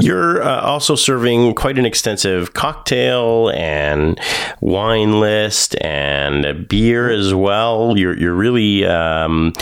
[0.00, 4.20] You're uh, also serving quite an extensive cocktail and
[4.60, 7.96] wine list and beer as well.
[7.96, 9.52] You're you're really um,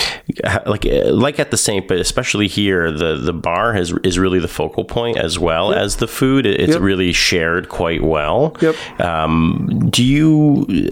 [0.66, 4.48] like like at the Saint, but especially here, the the bar has is really the
[4.48, 5.78] focal point as well yep.
[5.78, 6.46] as the food.
[6.46, 6.80] It's yep.
[6.80, 8.56] really shared quite well.
[8.60, 9.00] Yep.
[9.00, 10.90] Um, do you?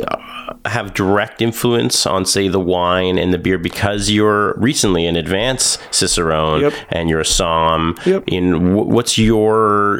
[0.66, 5.80] have direct influence on, say, the wine and the beer because you're recently an advanced
[5.90, 6.72] cicerone yep.
[6.90, 7.96] and you're a som.
[8.06, 8.24] Yep.
[8.26, 9.31] In what's your,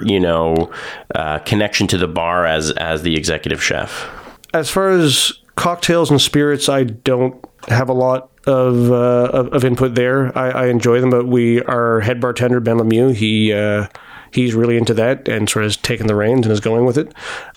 [0.05, 0.71] you know,
[1.15, 4.09] uh, connection to the bar as as the executive chef?
[4.55, 9.95] As far as cocktails and spirits, I don't have a lot of uh, of, input
[9.95, 10.37] there.
[10.37, 13.53] I, I, enjoy them, but we our head bartender Ben Lemieux, he.
[13.53, 13.87] Uh,
[14.33, 16.99] he's really into that and sort of has taken the reins and is going with
[16.99, 17.13] it.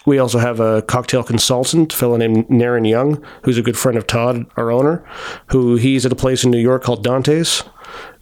[0.06, 3.98] We also have a cocktail consultant, a fellow named Naren Young, who's a good friend
[3.98, 5.04] of Todd, our owner,
[5.48, 7.64] who he's at a place in New York called Dante's.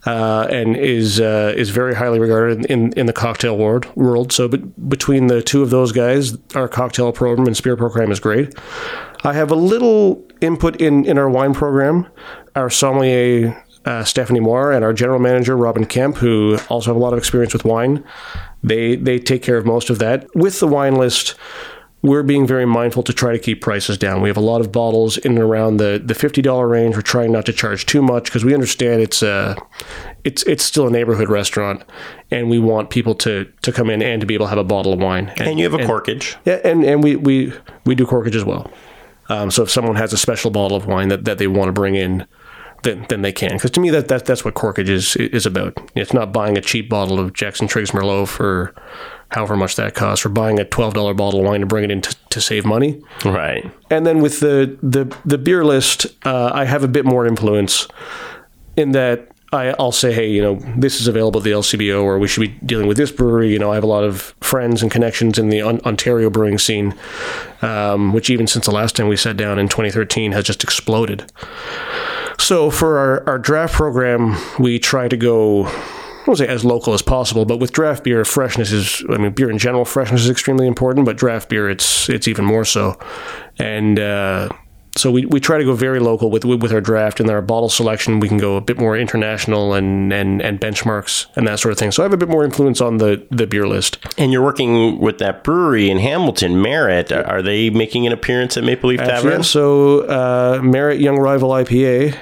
[0.06, 3.86] Uh, and is uh, is very highly regarded in, in the cocktail world.
[3.96, 4.32] World.
[4.32, 8.20] So, but between the two of those guys, our cocktail program and spirit program is
[8.20, 8.54] great.
[9.22, 12.06] I have a little input in in our wine program.
[12.54, 17.00] Our sommelier uh, Stephanie Moore and our general manager Robin Kemp, who also have a
[17.00, 18.04] lot of experience with wine.
[18.62, 20.26] They they take care of most of that.
[20.34, 21.34] With the wine list,
[22.04, 24.20] we're being very mindful to try to keep prices down.
[24.20, 26.96] We have a lot of bottles in and around the, the fifty dollar range.
[26.96, 29.54] We're trying not to charge too much because we understand it's a uh,
[30.22, 31.82] it's it's still a neighborhood restaurant,
[32.30, 34.64] and we want people to to come in and to be able to have a
[34.64, 35.32] bottle of wine.
[35.38, 36.36] And, and you have a and, corkage.
[36.44, 37.54] Yeah, and, and we, we
[37.86, 38.70] we do corkage as well.
[39.30, 41.72] Um, so if someone has a special bottle of wine that, that they want to
[41.72, 42.26] bring in,
[42.82, 43.54] then, then they can.
[43.54, 45.72] Because to me, that, that that's what corkage is is about.
[45.94, 48.74] It's not buying a cheap bottle of Jackson Triggs Merlot for
[49.34, 51.90] however much that costs, or buying a twelve dollar bottle of wine to bring it
[51.90, 53.02] in to, to save money.
[53.24, 53.70] Right.
[53.90, 57.86] And then with the the the beer list, uh, I have a bit more influence
[58.76, 62.18] in that I, will say, hey, you know, this is available at the LCBO, or
[62.18, 63.52] we should be dealing with this brewery.
[63.52, 66.94] You know, I have a lot of friends and connections in the Ontario brewing scene,
[67.62, 71.30] um, which even since the last time we sat down in 2013 has just exploded.
[72.38, 75.64] So for our, our draft program, we try to go
[76.24, 79.32] I won't say as local as possible, but with draft beer, freshness is, I mean,
[79.32, 82.98] beer in general, freshness is extremely important, but draft beer, it's, it's even more so.
[83.58, 84.48] And, uh,
[84.96, 87.68] so we, we try to go very local with with our draft and our bottle
[87.68, 88.20] selection.
[88.20, 91.78] We can go a bit more international and, and, and benchmarks and that sort of
[91.78, 91.90] thing.
[91.90, 93.98] So I have a bit more influence on the, the beer list.
[94.16, 97.10] And you're working with that brewery in Hamilton, Merit.
[97.10, 99.32] Are they making an appearance at Maple Leaf Tavern?
[99.32, 102.16] Yeah, so uh, Merit Young Rival IPA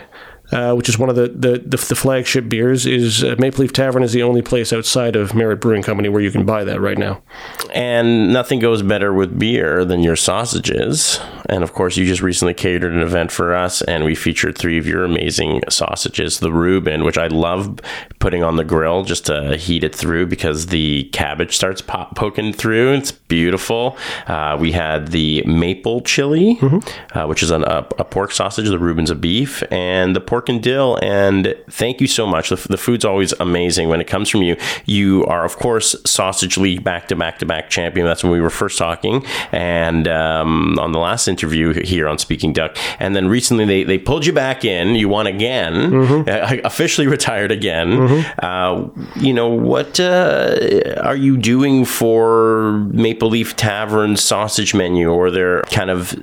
[0.53, 3.73] uh, which is one of the, the, the, the flagship beers, is uh, Maple Leaf
[3.73, 6.81] Tavern is the only place outside of Merit Brewing Company where you can buy that
[6.81, 7.23] right now.
[7.75, 11.19] And nothing goes better with beer than your sausages.
[11.47, 14.79] And of course, you just recently catered an event for us, and we featured three
[14.79, 16.39] of your amazing sausages.
[16.39, 17.81] The Reuben, which I love
[18.19, 22.53] putting on the grill just to heat it through because the cabbage starts pop- poking
[22.53, 22.93] through.
[22.95, 23.97] It's beautiful.
[24.27, 27.19] Uh, we had the maple chili, mm-hmm.
[27.19, 28.69] uh, which is an, a, a pork sausage.
[28.69, 30.99] The Reuben's a beef, and the pork pork and dill.
[31.03, 32.51] And thank you so much.
[32.51, 34.57] The, the food's always amazing when it comes from you.
[34.87, 38.07] You are, of course, Sausage League back to back to back champion.
[38.07, 39.25] That's when we were first talking.
[39.53, 42.77] And um, on the last interview here on Speaking Duck.
[42.99, 44.95] And then recently they, they pulled you back in.
[44.97, 46.29] You won again, mm-hmm.
[46.29, 47.93] uh, officially retired again.
[47.93, 48.39] Mm-hmm.
[48.43, 55.31] Uh, you know, what uh, are you doing for Maple Leaf Tavern sausage menu or
[55.31, 56.17] their kind of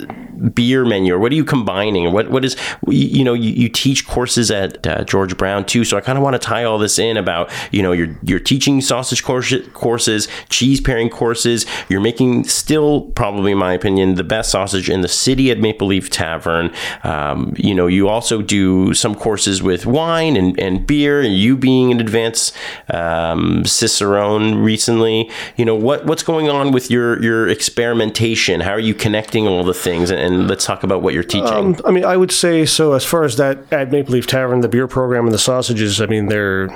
[0.54, 1.14] beer menu?
[1.14, 2.12] Or what are you combining?
[2.12, 2.56] What What is,
[2.88, 5.84] you know, you, you teach courses at uh, George Brown too.
[5.86, 8.40] So I kind of want to tie all this in about you know you're you're
[8.40, 11.66] teaching sausage courses, cheese pairing courses.
[11.88, 15.88] You're making still probably in my opinion the best sausage in the city at Maple
[15.88, 16.74] Leaf Tavern.
[17.04, 21.56] Um, you know you also do some courses with wine and, and beer, and you
[21.56, 22.56] being an advanced
[22.92, 25.30] um, cicerone recently.
[25.56, 28.62] You know what what's going on with your your experimentation?
[28.62, 30.10] How are you connecting all the things?
[30.10, 31.48] And, and let's talk about what you're teaching.
[31.48, 32.94] Um, I mean, I would say so.
[32.94, 36.06] As far as that at Maple Leaf Tavern, the beer program and the sausages, I
[36.06, 36.70] mean, they're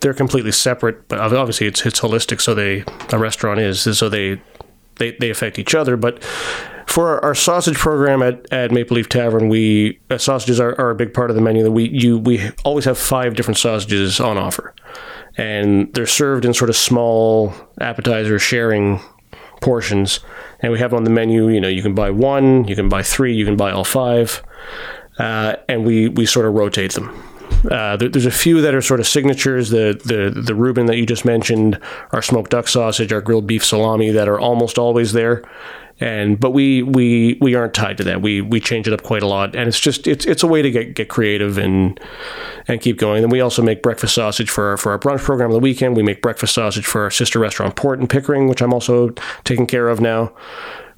[0.00, 2.40] they're completely separate, but obviously it's it's holistic.
[2.40, 4.40] So they a restaurant is so they
[4.96, 6.22] they they affect each other, but
[6.86, 10.94] for our, sausage program at, at Maple Leaf Tavern, we uh, sausages are, are a
[10.94, 11.62] big part of the menu.
[11.62, 14.74] That we you we always have five different sausages on offer,
[15.36, 19.00] and they're served in sort of small appetizer sharing
[19.60, 20.18] portions.
[20.60, 23.02] And we have on the menu, you know, you can buy one, you can buy
[23.02, 24.42] three, you can buy all five,
[25.18, 27.10] uh, and we we sort of rotate them.
[27.70, 29.70] Uh, there, there's a few that are sort of signatures.
[29.70, 31.78] The the the Reuben that you just mentioned,
[32.12, 35.44] our smoked duck sausage, our grilled beef salami, that are almost always there.
[36.00, 38.20] And but we we we aren't tied to that.
[38.20, 40.60] We we change it up quite a lot, and it's just it's it's a way
[40.60, 42.00] to get get creative and
[42.66, 43.22] and keep going.
[43.22, 45.96] Then we also make breakfast sausage for our, for our brunch program on the weekend.
[45.96, 49.10] We make breakfast sausage for our sister restaurant Port in Pickering, which I'm also
[49.44, 50.32] taking care of now.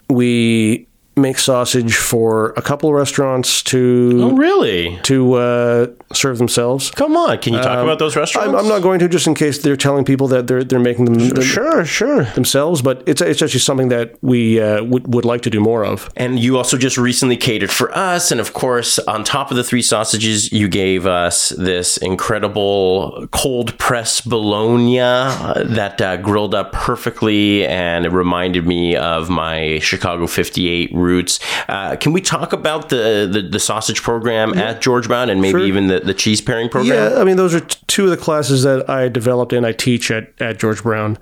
[0.09, 4.99] We make sausage for a couple of restaurants to Oh, really?
[5.05, 6.91] to uh, serve themselves.
[6.91, 7.39] Come on.
[7.39, 8.51] Can you talk about those restaurants?
[8.51, 11.07] I'm, I'm not going to just in case they're telling people that they're they're making
[11.07, 12.25] them them- Sure, sure.
[12.35, 15.87] themselves, but it's it's actually something that we uh, would would like to do more
[15.87, 16.11] of.
[16.17, 18.31] And you also just recently catered for us.
[18.31, 23.79] And of course, on top of the three sausages, you gave us this incredible cold
[23.79, 27.67] press bologna uh, that uh, grilled up perfectly.
[27.67, 31.39] And it reminded me of my Chicago 58 roots.
[31.69, 35.53] Uh, can we talk about the, the, the sausage program at George Brown and maybe
[35.59, 35.67] Sure.
[35.67, 37.13] even the, the cheese pairing program?
[37.13, 39.73] Yeah, I mean those are t- two of the classes that I developed and I
[39.73, 41.17] teach at at George Brown.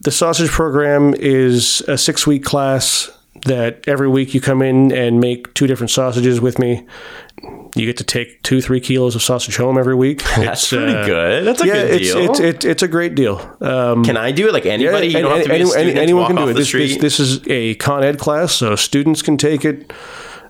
[0.00, 3.10] The sausage program is a six week class
[3.46, 6.86] that every week you come in and make two different sausages with me.
[7.74, 10.22] You get to take two, three kilos of sausage home every week.
[10.36, 11.44] That's pretty good.
[11.44, 12.30] That's a yeah, good it's, deal.
[12.30, 13.38] It's, it's it's a great deal.
[13.60, 14.52] Um, can I do it?
[14.52, 15.08] Like anybody?
[15.08, 16.54] you don't have to be any- a student anyone can do it.
[16.54, 19.92] This, this, this is a Con Ed class, so students can take it.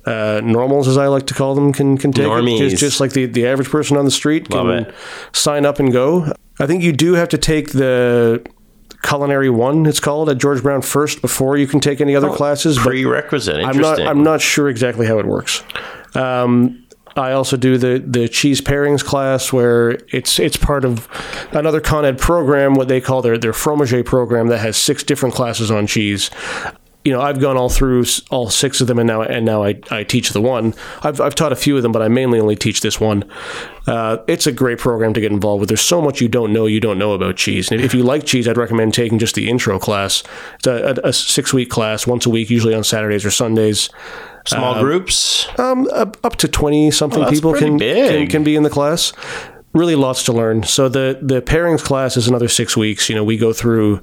[0.04, 2.60] Uh, normals, as I like to call them, can can take Normies.
[2.60, 2.70] it.
[2.70, 4.94] Just, just like the, the average person on the street can it.
[5.32, 6.32] sign up and go.
[6.60, 8.46] I think you do have to take the
[9.02, 9.86] culinary one.
[9.86, 12.76] It's called at George Brown first before you can take any other classes.
[12.76, 13.64] But Prerequisite.
[13.64, 14.00] I'm not.
[14.00, 15.62] I'm not sure exactly how it works.
[16.14, 21.08] Um, I also do the the cheese pairings class where it's it's part of
[21.52, 25.34] another Con Ed program, what they call their their fromager program that has six different
[25.34, 26.30] classes on cheese.
[27.06, 29.80] You know, I've gone all through all six of them, and now and now I,
[29.92, 30.74] I teach the one.
[31.02, 33.22] I've, I've taught a few of them, but I mainly only teach this one.
[33.86, 35.68] Uh, it's a great program to get involved with.
[35.68, 37.70] There's so much you don't know you don't know about cheese.
[37.70, 40.24] And if you like cheese, I'd recommend taking just the intro class.
[40.56, 43.88] It's a, a, a six week class, once a week, usually on Saturdays or Sundays.
[44.44, 45.46] Small groups.
[45.60, 49.12] Um, up, up to twenty something Oh, people can, can can be in the class.
[49.76, 50.62] Really, lots to learn.
[50.62, 53.10] So the the pairings class is another six weeks.
[53.10, 53.98] You know, we go through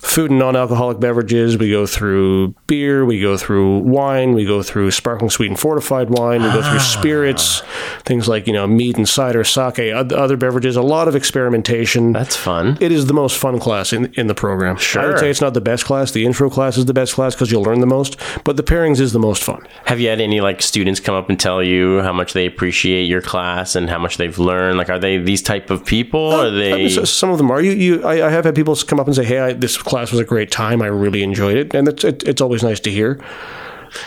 [0.00, 1.58] food and non-alcoholic beverages.
[1.58, 3.04] We go through beer.
[3.04, 4.34] We go through wine.
[4.34, 6.42] We go through sparkling sweet and fortified wine.
[6.42, 6.70] We go Ah.
[6.70, 7.62] through spirits,
[8.04, 10.76] things like you know mead and cider, sake, other beverages.
[10.76, 12.12] A lot of experimentation.
[12.12, 12.76] That's fun.
[12.80, 14.76] it is the most fun class in, in the program.
[14.76, 15.02] Sure.
[15.02, 16.10] I would say it's not the best class.
[16.12, 18.16] The intro class is the best class because you'll learn the most.
[18.44, 19.66] But the pairings is the most fun.
[19.84, 23.04] Have you had any like students come up and tell you how much they appreciate
[23.04, 24.78] your class and how much they've learned?
[24.78, 26.20] Like, are they these type of people?
[26.20, 26.74] Or are I they?
[26.74, 27.60] mean, so- some of them are.
[27.60, 28.04] You, you.
[28.04, 30.24] I, I have had people come up and say, "Hey, I, this class was a
[30.24, 30.82] great time.
[30.82, 33.18] I really enjoyed it," and it's it, it's always nice to hear.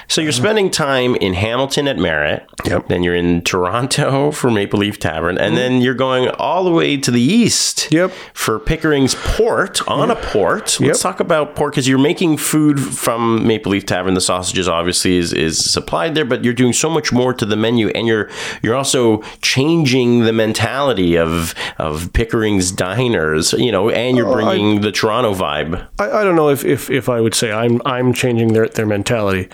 [0.08, 2.48] So you're spending time in Hamilton at Merit.
[2.65, 2.88] Yep.
[2.88, 5.82] Then you're in Toronto for Maple Leaf Tavern, and then mm-hmm.
[5.82, 7.92] you're going all the way to the east.
[7.92, 8.12] Yep.
[8.34, 10.80] For Pickering's Port on a port.
[10.80, 10.98] Let's Yep.
[10.98, 14.13] talk about port because you're making food from Maple Leaf Tavern.
[14.13, 17.56] The sausages obviously is, is supplied there, but you're doing so much more to the
[17.56, 18.30] menu, and you're
[18.62, 23.54] you're also changing the mentality of of Pickering's diners.
[23.54, 25.88] You know, and you're oh, bringing the Toronto vibe.
[26.00, 28.86] I, I don't know if, if, if I would say I'm I'm changing their, their
[28.86, 29.50] mentality.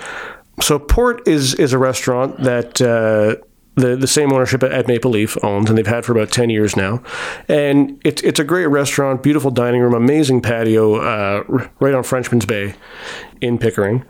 [0.62, 3.42] So Port is is a restaurant that uh,
[3.76, 6.76] the the same ownership at Maple Leaf owns, and they've had for about ten years
[6.76, 7.02] now.
[7.48, 11.44] And it's it's a great restaurant, beautiful dining room, amazing patio, uh,
[11.80, 12.76] right on Frenchman's Bay,
[13.42, 14.06] in Pickering.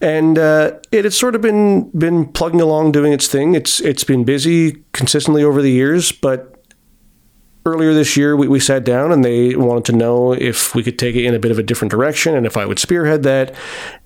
[0.00, 3.54] And uh, it has sort of been been plugging along, doing its thing.
[3.54, 6.50] It's it's been busy consistently over the years, but
[7.66, 10.98] earlier this year we, we sat down and they wanted to know if we could
[10.98, 13.54] take it in a bit of a different direction and if I would spearhead that.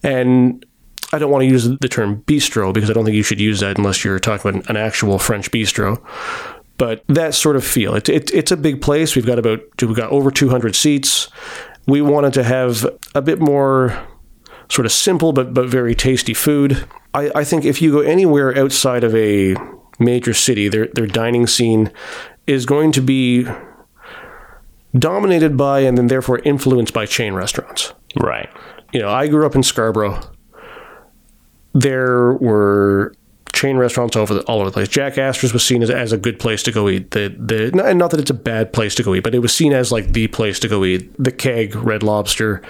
[0.05, 0.64] And
[1.12, 3.61] I don't want to use the term bistro because I don't think you should use
[3.61, 6.05] that unless you're talking about an actual French bistro.
[6.77, 7.94] But that sort of feel.
[7.94, 9.16] It, it, it's a big place.
[9.16, 11.29] We've got about we've got over 200 seats.
[11.87, 14.07] We wanted to have a bit more
[14.69, 16.87] sort of simple but but very tasty food.
[17.15, 19.56] I, I think if you go anywhere outside of a
[19.98, 21.90] major city, their their dining scene
[22.46, 23.46] is going to be
[24.96, 27.92] dominated by and then therefore influenced by chain restaurants.
[28.17, 28.48] Right.
[28.92, 30.21] You know, I grew up in Scarborough.
[31.81, 33.14] There were
[33.52, 34.88] chain restaurants over the, all over the place.
[34.88, 37.10] Jack Astor's was seen as, as a good place to go eat.
[37.10, 39.52] The the not, not that it's a bad place to go eat, but it was
[39.52, 41.12] seen as like the place to go eat.
[41.22, 42.62] The Keg, Red Lobster,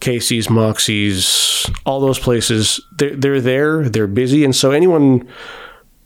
[0.00, 4.44] Casey's, Moxie's, all those places, they're, they're there, they're busy.
[4.44, 5.28] And so anyone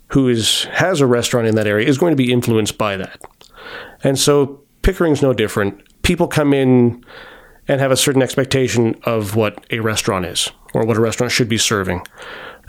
[0.08, 3.20] who is has a restaurant in that area is going to be influenced by that.
[4.02, 5.82] And so Pickering's no different.
[6.02, 7.04] People come in
[7.66, 11.48] and have a certain expectation of what a restaurant is or what a restaurant should
[11.48, 12.06] be serving.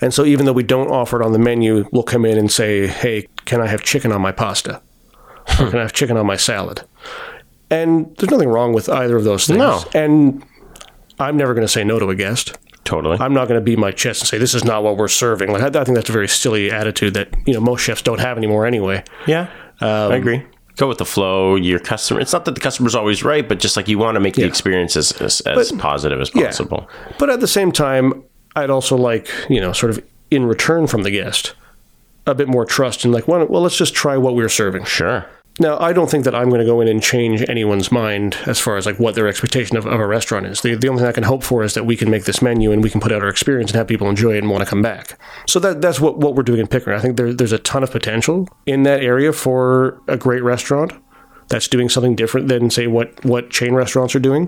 [0.02, 2.52] And so even though we don't offer it on the menu, we'll come in and
[2.52, 4.82] say, "Hey, can I have chicken on my pasta?"
[5.60, 6.82] or "Can I have chicken on my salad?"
[7.70, 9.60] And there's nothing wrong with either of those things.
[9.60, 9.84] No.
[9.94, 10.44] And
[11.20, 12.58] I'm never going to say no to a guest.
[12.84, 13.18] Totally.
[13.20, 15.52] I'm not going to beat my chest and say this is not what we're serving.
[15.52, 18.20] Like I, I think that's a very silly attitude that you know most chefs don't
[18.20, 19.04] have anymore anyway.
[19.28, 19.52] yeah,
[19.82, 20.44] um, I agree.
[20.80, 21.56] Go with the flow.
[21.56, 22.22] Your customer.
[22.22, 24.46] It's not that the customer's always right, but just like you want to make the
[24.46, 26.90] experience as, as, as positive as possible.
[27.18, 28.24] But at the same time,
[28.56, 30.02] I'd also like you know sort of
[30.32, 31.54] in return from the guest
[32.26, 34.86] a bit more trust and like well, well let's just try what we're serving.
[34.86, 35.26] Sure.
[35.62, 38.60] Now, I don't think that I'm going to go in and change anyone's mind as
[38.60, 40.62] far as like what their expectation of, of a restaurant is.
[40.62, 42.72] The, the only thing I can hope for is that we can make this menu
[42.72, 44.70] and we can put out our experience and have people enjoy it and want to
[44.70, 45.20] come back.
[45.48, 46.98] So that that's what, what we're doing in Pickering.
[46.98, 50.94] I think there, there's a ton of potential in that area for a great restaurant
[51.50, 54.46] that's doing something different than say what what chain restaurants are doing.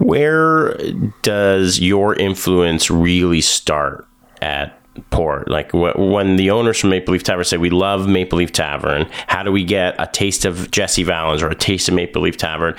[0.00, 0.76] Where
[1.22, 4.06] does your influence really start
[4.42, 4.77] at
[5.10, 5.48] Port?
[5.48, 9.06] Like wh- when the owners from Maple Leaf Tavern say, "We love Maple Leaf Tavern,"
[9.26, 12.36] how do we get a taste of Jesse Vallins or a taste of Maple Leaf
[12.36, 12.74] Tavern?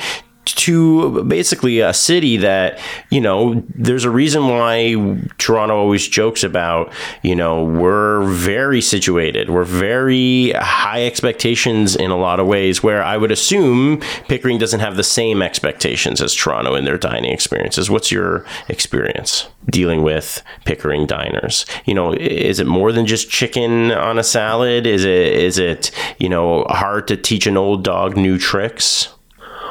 [0.54, 2.80] To basically a city that,
[3.10, 6.92] you know, there's a reason why Toronto always jokes about,
[7.24, 9.50] you know, we're very situated.
[9.50, 14.80] We're very high expectations in a lot of ways, where I would assume Pickering doesn't
[14.80, 17.90] have the same expectations as Toronto in their dining experiences.
[17.90, 21.66] What's your experience dealing with Pickering diners?
[21.86, 24.86] You know, is it more than just chicken on a salad?
[24.88, 29.10] Is it, is it, you know, hard to teach an old dog new tricks?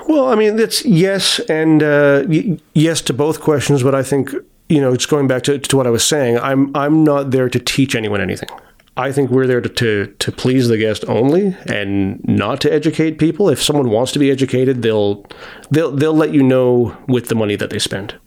[0.09, 4.33] Well, I mean, it's yes and uh, y- yes to both questions, but I think
[4.69, 6.39] you know, it's going back to, to what I was saying.
[6.39, 8.49] I'm I'm not there to teach anyone anything.
[8.97, 13.19] I think we're there to, to to please the guest only and not to educate
[13.19, 13.49] people.
[13.49, 15.25] If someone wants to be educated, they'll
[15.71, 18.19] they'll they'll let you know with the money that they spend.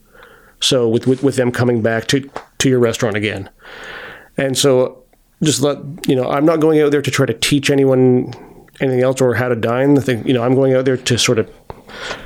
[0.60, 2.30] So with with, with them coming back to
[2.60, 3.50] to your restaurant again,
[4.38, 5.04] and so
[5.44, 5.78] just let
[6.08, 8.34] you know, I'm not going out there to try to teach anyone
[8.82, 9.98] anything else or how to dine.
[9.98, 11.50] I think you know, I'm going out there to sort of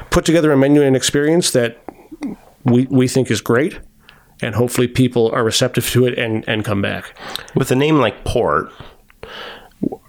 [0.10, 1.78] put together a menu and experience that
[2.64, 3.80] we we think is great,
[4.42, 7.14] and hopefully people are receptive to it and and come back.
[7.56, 8.72] With a name like Port,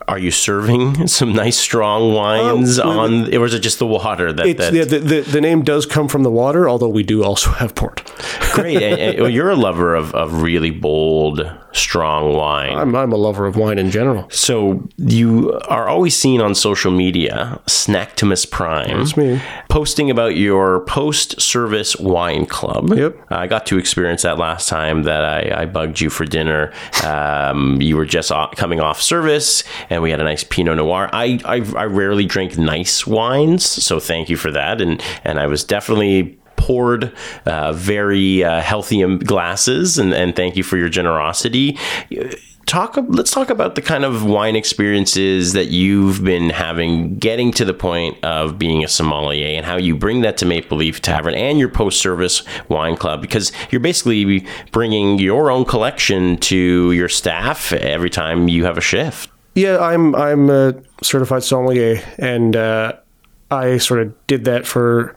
[0.09, 2.97] are you serving some nice strong uh, wines Oh, we-
[3.29, 4.57] on, or is it just the water that?
[4.57, 7.51] That the, the, the the name does come from the water, although we do also
[7.51, 8.03] have port.
[8.53, 8.77] great.
[8.77, 11.41] and, and- eh, eh, well, you're a lover of, of really bold,
[11.77, 12.77] strong wine.
[12.77, 14.29] I'm I'm a lover of wine in general.
[14.31, 19.41] So you are always seen on social media, Snacktimus Prime, That's me.
[19.69, 22.91] posting about your post-service wine club.
[22.93, 23.17] Yep.
[23.31, 26.73] I got to experience that last time that I, I bugged you for dinner.
[27.05, 31.09] Um, you were just coming off service, and we had a nice Pinot Noir.
[31.13, 34.81] I, I I rarely drink nice wines, so thank you for that.
[34.81, 37.13] And and I was definitely poured
[37.45, 41.79] uh, very uh, healthy um, glasses and, and thank you for your generosity.
[42.67, 47.65] Talk let's talk about the kind of wine experiences that you've been having getting to
[47.65, 51.35] the point of being a sommelier and how you bring that to maple leaf tavern
[51.35, 57.73] and your post-service wine club because you're basically bringing your own collection to your staff
[57.73, 59.31] every time you have a shift.
[59.57, 62.93] Yeah, I'm I'm a certified sommelier, and uh,
[63.51, 65.17] I sort of did that for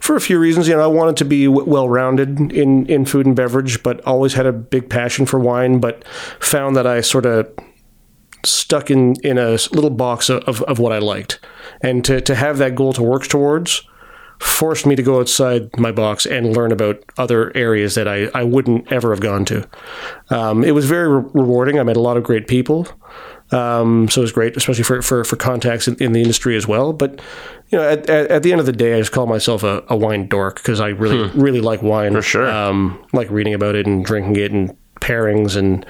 [0.00, 0.68] for a few reasons.
[0.68, 4.04] You know, I wanted to be w- well rounded in in food and beverage, but
[4.04, 5.80] always had a big passion for wine.
[5.80, 6.04] But
[6.40, 7.48] found that I sort of
[8.44, 11.40] stuck in in a little box of, of, of what I liked,
[11.80, 13.82] and to to have that goal to work towards
[14.38, 18.42] forced me to go outside my box and learn about other areas that I, I
[18.42, 19.68] wouldn't ever have gone to.
[20.30, 21.78] Um, it was very re- rewarding.
[21.78, 22.86] I met a lot of great people.
[23.52, 26.66] Um, so it was great, especially for, for, for contacts in, in the industry as
[26.66, 26.92] well.
[26.92, 27.20] But,
[27.68, 29.84] you know, at, at, at the end of the day, I just call myself a,
[29.88, 32.12] a wine dork because I really, really like wine.
[32.12, 32.50] For sure.
[32.50, 35.86] Um, like reading about it and drinking it and pairings and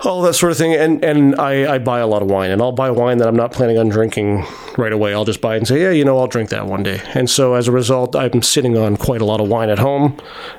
[0.00, 0.74] all that sort of thing.
[0.74, 3.36] And and I, I buy a lot of wine, and I'll buy wine that I'm
[3.36, 4.44] not planning on drinking
[4.76, 5.14] right away.
[5.14, 7.00] I'll just buy it and say, yeah, you know, I'll drink that one day.
[7.14, 10.18] And so as a result, I'm sitting on quite a lot of wine at home,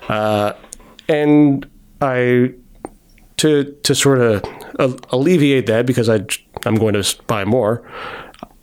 [0.10, 0.54] uh,
[1.08, 1.70] and
[2.02, 2.54] I
[3.38, 4.44] to to sort of
[4.80, 6.26] a- alleviate that because I
[6.66, 7.88] I'm going to buy more.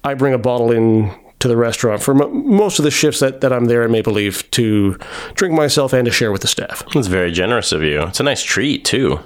[0.03, 3.41] I bring a bottle in to the restaurant for m- most of the shifts that,
[3.43, 4.99] that I'm there at Maple Leaf to
[5.35, 6.83] drink myself and to share with the staff.
[6.95, 9.18] it's very generous of you it's a nice treat too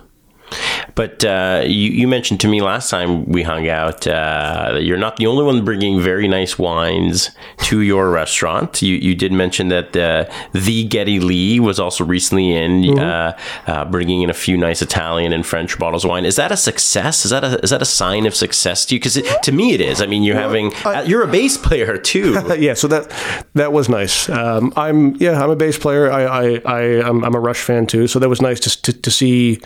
[0.94, 4.96] But uh, you, you mentioned to me last time we hung out uh, that you're
[4.99, 7.30] not the only one bringing very nice wines
[7.64, 8.82] to your restaurant.
[8.82, 12.99] You, you did mention that uh, the Geddy Lee was also recently in, Mm-hmm.
[12.99, 16.24] uh, uh, bringing in a few nice Italian and French bottles of wine.
[16.24, 17.24] Is that a success?
[17.24, 19.01] Is that a is that a sign of success to you?
[19.01, 20.01] Because to me, it is.
[20.01, 22.40] I mean, you're having uh, you're a bass player too.
[22.59, 23.12] yeah, so that
[23.55, 24.28] that was nice.
[24.28, 26.11] Um, I'm yeah, I'm a bass player.
[26.11, 28.07] I I, I I'm, I'm a Rush fan too.
[28.07, 29.61] So that was nice to to, to see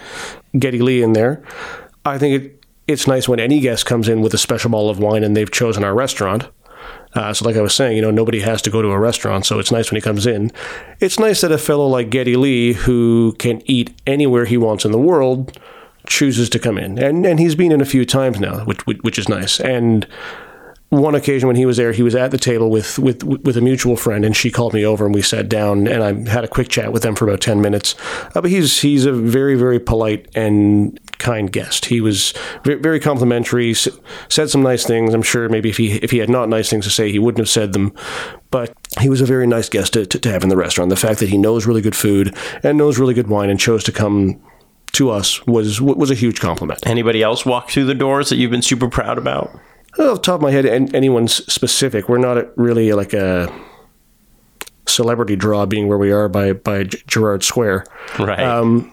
[0.59, 1.43] Geddy Lee in there.
[2.05, 4.99] I think it it's nice when any guest comes in with a special bottle of
[4.99, 6.49] wine and they've chosen our restaurant.
[7.15, 9.45] Uh, so, like I was saying, you know, nobody has to go to a restaurant,
[9.47, 10.51] so it's nice when he comes in.
[10.99, 14.93] It's nice that a fellow like Geddy Lee, who can eat anywhere he wants in
[14.93, 15.59] the world,
[16.07, 18.99] chooses to come in, and and he's been in a few times now, which which,
[19.03, 19.61] which is nice.
[19.61, 20.07] And
[20.93, 23.63] one occasion when he was there, he was at the table with, with with a
[23.63, 26.49] mutual friend, and she called me over, and we sat down, and I had a
[26.49, 27.95] quick chat with them for about ten minutes.
[28.35, 31.87] Uh, but he's he's a very very polite and kind guest.
[31.87, 32.35] He was
[32.65, 35.15] very, complimentary, said some nice things.
[35.15, 37.39] I'm sure maybe if he if he had not nice things to say, he wouldn't
[37.39, 37.95] have said them.
[38.51, 40.91] But he was a very nice guest to, to, to have in the restaurant.
[40.91, 43.83] The fact that he knows really good food and knows really good wine and chose
[43.85, 44.43] to come
[44.93, 46.87] to us was was a huge compliment.
[46.87, 49.59] Anybody else walk through the doors that you've been super proud about?
[49.99, 52.09] Off the top of my head, anyone's specific.
[52.09, 53.53] We're not really like a
[54.87, 57.87] celebrity draw, being where we are by by Gerrard Square.
[58.19, 58.41] Right.
[58.41, 58.93] Um,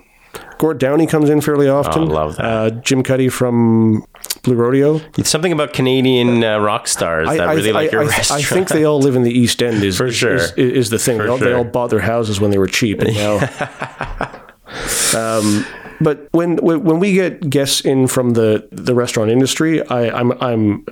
[0.58, 2.04] Gord Downie comes in fairly often.
[2.04, 2.46] Oh, love that.
[2.46, 4.06] Uh, Jim Cuddy from
[4.44, 5.00] Blue Rodeo.
[5.18, 8.42] It's something about Canadian uh, rock stars that really like your I, restaurant.
[8.42, 9.84] I think they all live in the East End.
[9.84, 10.36] Is For sure.
[10.36, 11.18] is, is, is the thing.
[11.18, 13.38] They all, they all bought their houses when they were cheap, and now.
[15.16, 15.66] um,
[16.02, 20.86] but when when we get guests in from the the restaurant industry, I, I'm I'm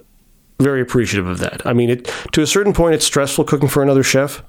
[0.60, 1.66] very appreciative of that.
[1.66, 4.44] I mean, it to a certain point, it's stressful cooking for another chef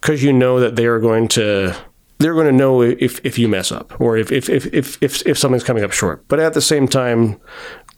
[0.00, 1.76] because you know that they are going to
[2.18, 5.26] they're going to know if, if you mess up or if if, if, if if
[5.26, 6.26] if something's coming up short.
[6.28, 7.40] But at the same time,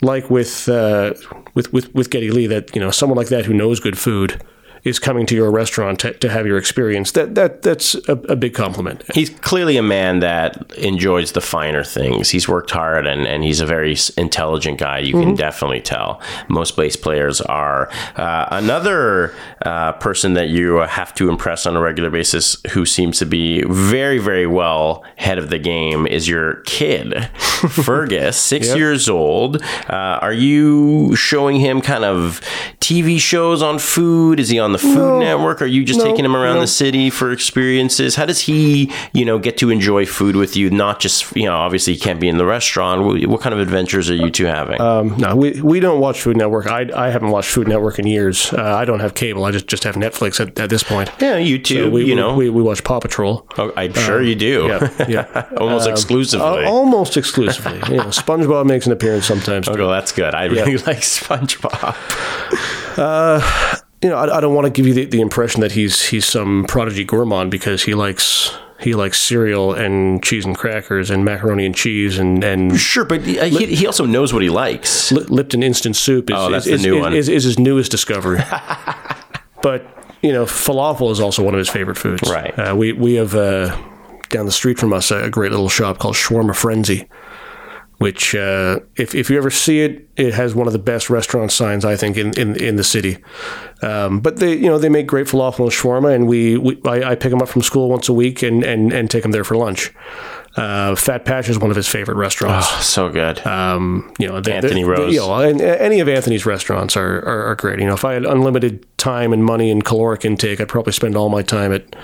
[0.02, 1.14] like with uh,
[1.54, 4.42] with with with Geddy Lee, that you know someone like that who knows good food
[4.86, 7.12] is coming to your restaurant to, to have your experience.
[7.12, 9.02] That that that's a, a big compliment.
[9.14, 12.30] He's clearly a man that enjoys the finer things.
[12.30, 14.98] He's worked hard and, and he's a very intelligent guy.
[15.00, 16.20] You can definitely tell.
[16.48, 17.90] Most bass players are.
[18.16, 23.18] Uh, another uh, person that you have to impress on a regular basis who seems
[23.18, 28.76] to be very, very well head of the game is your kid, Fergus, six Yep.
[28.76, 29.62] years old.
[29.88, 32.40] Uh, are you showing him kind of
[32.80, 34.38] TV shows on food?
[34.40, 35.18] Is he on the Food No.
[35.20, 35.62] Network?
[35.62, 36.60] Are you just No, taking him around no.
[36.60, 38.14] the city for experiences?
[38.16, 40.70] How does he, you know, get to enjoy food with you?
[40.70, 43.02] Not just, you know, obviously he can't be in the restaurant.
[43.28, 44.80] What, kind of adventures are you two having?
[44.80, 46.66] Um, no, we, we don't watch Food Network.
[46.66, 48.52] I, I haven't watched Food Network in years.
[48.52, 49.44] Uh, I don't have cable.
[49.44, 51.10] I just, just have Netflix at, at this point.
[51.20, 51.84] yeah, you too.
[51.84, 53.46] So we, you we- know, we, we watch Paw Patrol.
[53.58, 54.66] Oh, I'm sure you do.
[54.68, 55.46] Yeah, yeah.
[55.58, 56.46] Almost exclusively.
[56.46, 57.78] Uh, almost exclusively.
[57.90, 59.68] you know, SpongeBob makes an appearance sometimes.
[59.68, 60.34] Oh, well that's good.
[60.34, 61.94] I really like SpongeBob.
[64.02, 66.26] You know, I, I don't want to give you the, the impression that he's he's
[66.26, 71.64] some prodigy gourmand because he likes he likes cereal and cheese and crackers and macaroni
[71.64, 75.10] and cheese and and Sure, but he, he he also knows what he likes.
[75.12, 77.14] Li- Lipton instant soup is Oh, that's is, the new is, one.
[77.14, 78.40] Is, is his newest discovery.
[79.62, 79.86] but
[80.22, 82.28] you know, falafel is also one of his favorite foods.
[82.30, 82.56] Right.
[82.58, 83.76] Uh, we we have uh,
[84.28, 87.08] down the street from us a great little shop called Shawarma Frenzy,
[87.98, 91.52] which uh, if if you ever see it, it has one of the best restaurant
[91.52, 93.18] signs I think in in, in the city.
[93.82, 97.12] Um, but they you know they make great falafel and shawarma, and we, we I,
[97.12, 99.44] I pick them up from school once a week and and and take them there
[99.44, 99.92] for lunch.
[100.56, 102.66] Uh, Fat Pasha is one of his favorite restaurants.
[102.70, 103.46] Oh, so good.
[103.46, 105.12] Um, you know, the, Anthony Rose.
[105.12, 107.78] You know, and any of Anthony's restaurants are, are, are great.
[107.78, 111.14] You know, if I had unlimited time and money and caloric intake, I'd probably spend
[111.14, 111.94] all my time at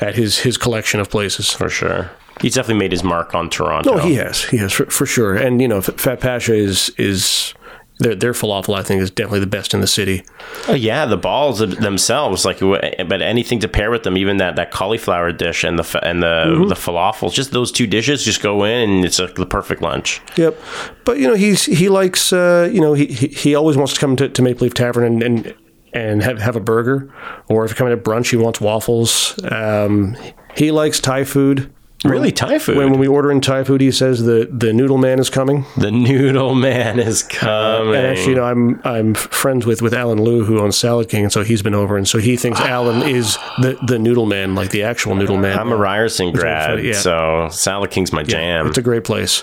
[0.00, 1.52] at his his collection of places.
[1.52, 2.10] for sure.
[2.40, 3.94] He's definitely made his mark on Toronto.
[3.94, 5.36] Oh, he has, he has for, for sure.
[5.36, 7.54] And you know, Fat Pasha is is
[7.98, 8.76] their their falafel.
[8.76, 10.24] I think is definitely the best in the city.
[10.68, 14.70] Oh, yeah, the balls themselves, like, but anything to pair with them, even that, that
[14.70, 16.68] cauliflower dish and the and the Mm-hmm.
[16.68, 20.20] the falafels, just those two dishes, just go in and it's like the perfect lunch.
[20.36, 20.56] Yep.
[21.04, 24.00] But you know, he's he likes uh, you know he, he he always wants to
[24.00, 25.22] come to, to Maple Leaf Tavern and.
[25.22, 25.54] and
[25.94, 27.10] and have, have a burger,
[27.48, 29.42] or if you're coming to brunch, he wants waffles.
[29.50, 30.18] Um,
[30.54, 31.72] he likes Thai food.
[32.04, 32.76] Really, Thai food.
[32.76, 35.66] When, when we order in Thai food, he says the, the noodle man is coming.
[35.76, 37.94] the noodle man is coming.
[37.94, 41.24] And actually, you know, I'm I'm friends with, with Alan Liu, who owns Salad King,
[41.24, 44.54] and so he's been over, and so he thinks Alan is the, the noodle man,
[44.54, 45.58] like the actual noodle man.
[45.58, 46.94] I'm a Ryerson grad, funny, yeah.
[46.94, 48.68] so Salad King's my jam.
[48.68, 49.42] It's a great place.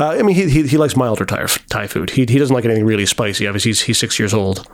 [0.00, 2.10] Uh, I mean, he, he, he likes milder Thai, Thai food.
[2.10, 3.46] He, he doesn't like anything really spicy.
[3.46, 4.66] Obviously, he's, he's six years old.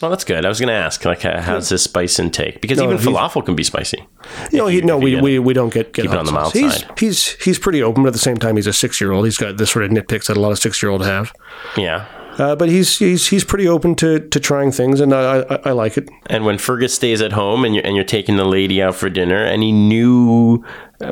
[0.00, 0.44] Well, that's good.
[0.44, 2.60] I was going to ask, like, uh, how's his spice intake?
[2.60, 4.04] Because even he's- falafel can be spicy.
[4.52, 6.80] No, he, no, we, we, we don't get, get Keep it on the mild he's,
[6.80, 6.98] side.
[6.98, 9.24] He's he's pretty open, but at the same time, he's a six year old.
[9.24, 11.32] He's got this sort of nitpicks that a lot of six year olds have.
[11.76, 12.06] Yeah.
[12.38, 15.70] Uh, but he's he's he's pretty open to, to trying things, and I, I, I
[15.70, 16.10] like it.
[16.26, 19.08] And when Fergus stays at home and you're, and you're taking the lady out for
[19.08, 20.62] dinner, any new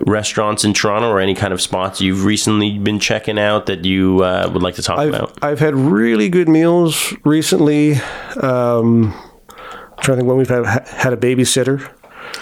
[0.06, 4.22] restaurants in Toronto or any kind of spots you've recently been checking out that you
[4.22, 5.38] uh, would like to talk I've about?
[5.42, 7.94] I've had really good meals recently.
[8.40, 9.12] Um,
[9.48, 11.90] I'm trying to think when we've had, had a babysitter.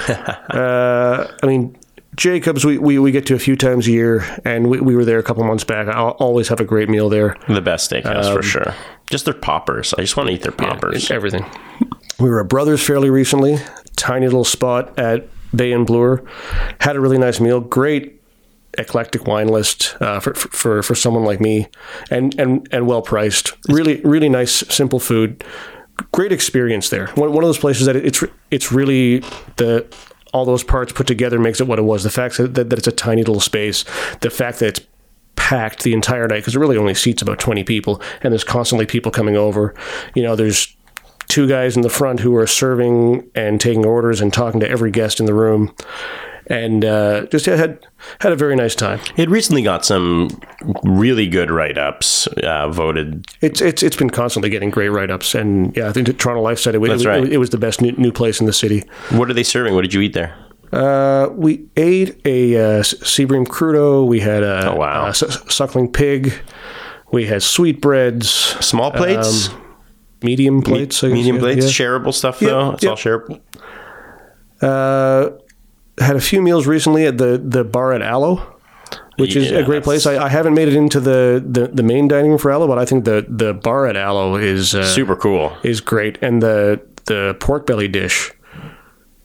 [0.51, 1.77] uh, I mean,
[2.17, 5.05] Jacobs, we, we, we get to a few times a year, and we, we were
[5.05, 5.89] there a couple months back.
[5.89, 7.37] I'll always have a great meal there.
[7.49, 8.75] The best steakhouse Um, for sure.
[9.11, 9.95] Just their poppers.
[9.95, 11.11] I just want to eat their poppers.
[11.11, 11.45] Everything.
[12.21, 13.59] We were at Brothers fairly recently.
[13.97, 16.25] Tiny little spot at Bay and Bloor.
[16.81, 17.61] Had a really nice meal.
[17.61, 18.21] Great
[18.79, 21.69] eclectic wine list uh, for, for for someone like me,
[22.11, 23.53] and and and well priced.
[23.69, 25.45] Really really nice simple food.
[26.11, 27.09] Great experience there.
[27.09, 29.21] One, one of those places that it's it's really
[29.57, 29.87] the
[30.33, 32.05] all those parts put together makes it what it was.
[32.05, 33.85] The fact that, that, that it's a tiny little space,
[34.21, 34.87] the fact that it's
[35.37, 38.87] packed the entire night because it really only seats about 20 people and there's constantly
[38.87, 39.75] people coming over
[40.15, 40.77] you know there's
[41.33, 44.91] two guys in the front who are serving and taking orders and talking to every
[44.91, 45.75] guest in the room
[46.49, 47.79] and uh, just had
[48.21, 50.29] had a very nice time It recently got some
[50.83, 53.25] really good write ups uh, voted.
[53.41, 56.75] it's it's it's been constantly getting great write-ups and yeah I think Toronto Life said
[56.75, 57.25] it, That's it, right.
[57.33, 59.75] it, was the best new, new place in the city What are they serving?
[59.75, 60.35] What did you eat there?
[60.73, 64.07] Uh, we ate a uh, s- crudo.
[64.07, 65.07] We had a, Oh, wow.
[65.09, 66.33] a su- suckling pig.
[67.13, 68.29] We had sweetbreads,
[68.65, 69.51] Small plates?
[70.23, 71.03] Medium plates.
[71.03, 71.79] I guess, medium yeah, plates?
[71.79, 71.87] yeah.
[71.87, 72.73] Shareable stuff, though?
[72.73, 72.91] It's yeah.
[72.91, 73.41] all shareable.
[74.61, 75.31] Uh,
[75.99, 78.49] had a few meals recently at the the bar at Alo.
[79.19, 80.07] Which is a great place.
[80.07, 82.79] I, I haven't made it into the, the, the main dining room for Alo, but
[82.79, 85.55] I think the, the bar at Alo is uh, Super cool.
[85.63, 88.33] is great, and the the pork belly dish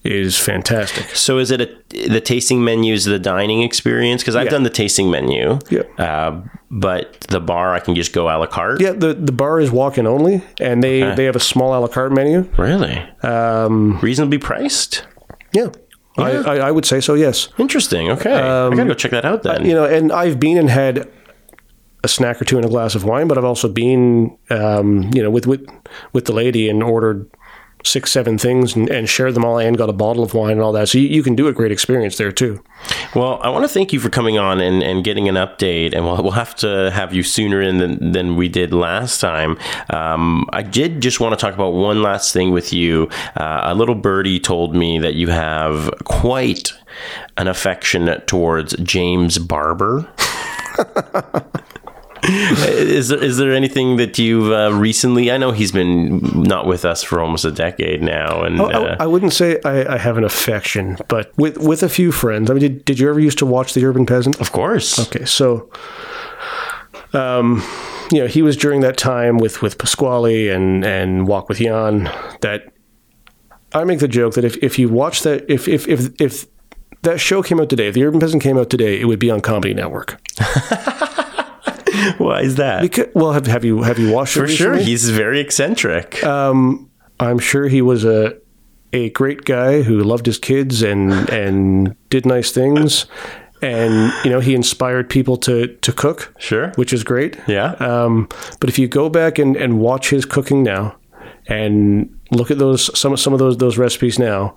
[0.07, 1.05] is fantastic.
[1.15, 4.21] So is it a, the tasting menu is the dining experience?
[4.23, 4.51] Because I've Yeah.
[4.51, 5.59] done the tasting menu.
[5.69, 5.81] Yeah.
[5.97, 6.41] Uh,
[6.71, 8.81] but the bar, I can just go a la carte.
[8.81, 11.79] Yeah, the, the bar is walk in only, and they, they have a small a
[11.79, 12.49] la carte menu.
[12.57, 12.97] Really?
[13.23, 15.05] Um, Reasonably priced?
[15.53, 15.67] yeah,
[16.17, 17.13] I, I, I would say so.
[17.13, 18.09] Yes, Interesting.
[18.11, 18.33] Okay.
[18.33, 19.57] I gotta go check that out then.
[19.61, 21.07] Um, you know, and I've been and had
[22.03, 25.21] a snack or two and a glass of wine, but I've also been, um, you
[25.23, 25.65] know, with with
[26.13, 27.29] with the lady and ordered
[27.87, 30.61] six, seven things and, and shared them all and got a bottle of wine and
[30.61, 30.89] all that.
[30.89, 32.63] So you, you can do a great experience there too.
[33.15, 36.05] Well, I want to thank you for coming on and, and getting an update, and
[36.05, 39.57] we'll, we'll have to have you sooner in than, than we did last time.
[39.89, 43.09] Um, I did just want to talk about one last thing with you.
[43.35, 46.73] Uh, a little birdie told me that you have quite
[47.37, 50.11] an affection towards James Barber.
[52.29, 55.31] is there is there anything that you've uh, recently?
[55.31, 58.95] I know he's been not with us for almost a decade now, and I, uh,
[58.99, 62.49] I wouldn't say I, I have an affection, but with with a few friends.
[62.49, 64.41] I mean, did, did you ever used to watch The Urban Peasant?
[64.41, 65.69] of course, Okay, so,
[67.13, 67.63] um,
[68.11, 72.11] you know, he was during that time with with Pasquale and and Wok with Yan.
[72.41, 72.73] That
[73.73, 76.45] I make the joke that if if you watch that, if if if if
[77.03, 79.29] that show came out today, if The Urban Peasant came out today, it would be
[79.31, 80.19] on Comedy Network.
[82.17, 82.81] why is that?
[82.81, 86.23] Because, well, have have you have you watched for sure, he's very eccentric.
[86.23, 88.37] Um, I'm sure he was a
[88.93, 93.05] a great guy who loved his kids and and did nice things.
[93.61, 96.71] And you know he inspired people to to cook, Sure.
[96.75, 97.37] which is great.
[97.47, 97.71] Yeah.
[97.79, 98.27] Um,
[98.59, 100.95] but if you go back and, and watch his cooking now,
[101.47, 104.55] and look at those some some of those those recipes now,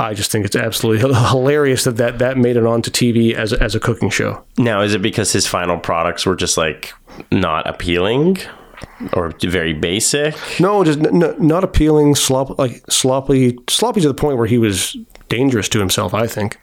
[0.00, 3.62] I just think it's absolutely hilarious that that, that made it onto TV as a,
[3.62, 4.42] as a cooking show.
[4.56, 6.92] Now, is it because his final products were just like
[7.30, 8.38] not appealing
[9.12, 10.34] or very basic?
[10.58, 14.96] No, just n- not appealing, slop like sloppy, sloppy to the point where he was
[15.28, 16.14] dangerous to himself.
[16.14, 16.58] I think.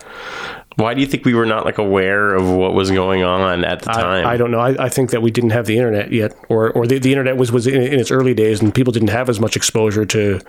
[0.77, 3.81] Why do you think we were not like aware of what was going on at
[3.81, 4.27] the time?
[4.27, 4.59] I, I don't know.
[4.59, 7.35] I, I think that we didn't have the internet yet, or or the, the internet
[7.35, 10.39] was was in, in its early days, and people didn't have as much exposure to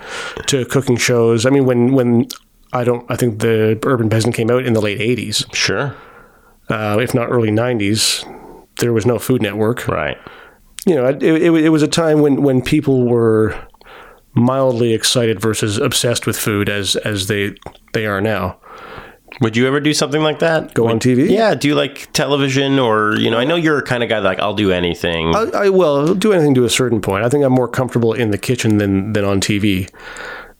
[0.46, 1.46] to cooking shows.
[1.46, 2.28] I mean, when when
[2.72, 5.94] I don't, I think the Urban Peasant came out in the late '80s, Sure.
[6.68, 8.24] uh, if not early '90s.
[8.80, 9.88] There was no Food Network.
[9.88, 10.16] Right.
[10.86, 13.54] You know, it, it, it was a time when when people were
[14.34, 17.54] mildly excited versus obsessed with food as as they
[17.92, 18.58] they are now.
[19.42, 20.72] Would you ever do something like that?
[20.74, 21.28] Go on TV?
[21.28, 21.54] Yeah.
[21.54, 24.26] Do you like television or, you know, I know you're a kind of guy that,
[24.26, 25.34] like, I'll do anything.
[25.36, 27.24] I, I will do anything to a certain point.
[27.24, 29.90] I think I'm more comfortable in the kitchen than than on TV.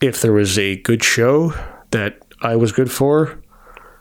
[0.02, 1.54] If there was a good show
[1.90, 3.38] that I was good for,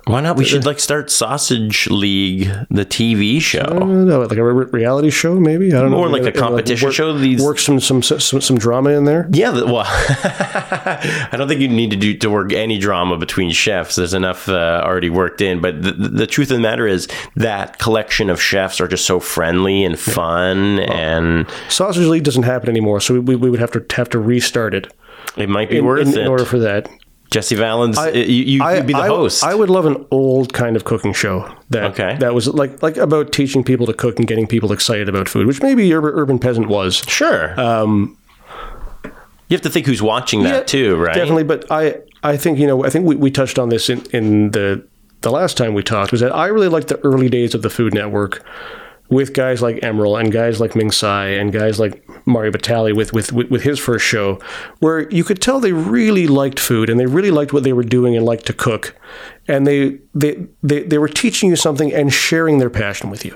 [0.06, 0.38] Why not?
[0.38, 3.62] We should like start Sausage League, the TV show.
[3.62, 5.74] I don't know, like a re- reality show, maybe.
[5.74, 5.98] I don't know.
[5.98, 9.28] More like a competition work, show, these- work some some some, some drama in there.
[9.34, 13.96] Yeah, well, I don't think you need to do to work any drama between chefs.
[13.96, 15.60] There's enough uh, already worked in.
[15.62, 19.20] But the, the truth of the matter is that collection of chefs are just so
[19.20, 23.86] friendly and fun, and Sausage League doesn't happen anymore, so we, we would have to
[23.96, 24.94] have to restart it
[25.36, 26.18] it might be in, worth in, it.
[26.22, 26.90] in order for that.
[27.30, 29.44] Jesse Vallins, I- you, you I- would be the I- host.
[29.44, 32.16] I would love an old kind of cooking show that Okay.
[32.20, 35.46] that was like like about teaching people to cook and getting people excited about food,
[35.48, 37.04] which maybe Urban, Urban Peasant was.
[37.08, 37.60] sure.
[37.60, 38.18] Um,
[39.50, 41.16] you have to think who's watching that Yeah, too, right?
[41.16, 44.04] Definitely, but I I think you know I think we, we touched on this in,
[44.12, 44.84] in the
[45.22, 47.70] the last time we talked was that I really liked the early days of the
[47.70, 48.44] Food Network
[49.10, 53.14] with guys like Emeril and guys like Ming Tsai and guys like Mario Batali with,
[53.14, 54.40] with with his first show,
[54.80, 57.84] where you could tell they really liked food and they really liked what they were
[57.84, 58.96] doing and liked to cook,
[59.48, 63.36] and they they they, they were teaching you something and sharing their passion with you.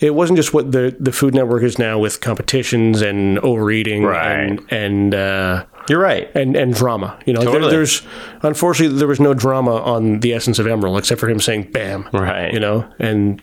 [0.00, 4.32] It wasn't just what the the Food Network is now with competitions and overeating Right.
[4.32, 5.14] and and.
[5.14, 6.30] Uh, You're right.
[6.34, 7.18] and and drama.
[7.26, 8.02] You know, there- there's
[8.42, 12.08] unfortunately there was no drama on the essence of Emeril except for him saying "bam,"
[12.12, 12.52] Right.
[12.54, 13.42] You know, and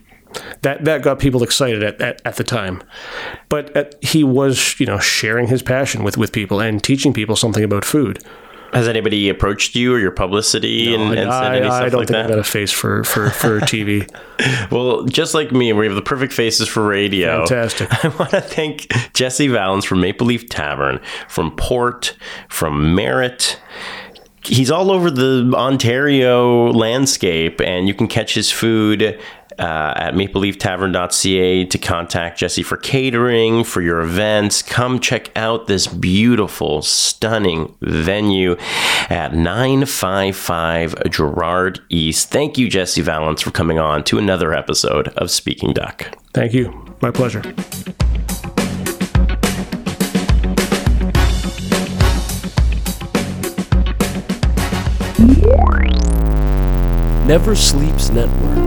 [0.61, 2.81] that that got people excited at, at, at the time.
[3.49, 7.35] But at, he was you know sharing his passion with with people and teaching people
[7.35, 8.23] something about food.
[8.73, 11.99] Has anybody approached you or your publicity and, and said any I, stuff I don't
[11.99, 12.29] like think I that?
[12.29, 14.09] got a face for for for TV.
[14.71, 17.45] Well, just like me, we have the perfect faces for radio.
[17.45, 17.87] Fantastic.
[18.03, 22.17] I want to thank Jesse Vallins from Maple Leaf Tavern, from Port,
[22.49, 23.59] from Merit.
[24.43, 29.19] He's all over the Ontario landscape, and you can catch his food
[29.59, 34.61] uh, at mapleleaftavern.ca to contact Jesse for catering, for your events.
[34.61, 38.55] Come check out this beautiful, stunning venue
[39.09, 42.29] at 955 Gerrard East.
[42.29, 46.17] Thank you, Jesse Vallins, for coming on to another episode of Speaking Duck.
[46.33, 46.85] Thank you.
[47.01, 47.41] My pleasure.
[57.27, 58.66] Never Sleeps Network.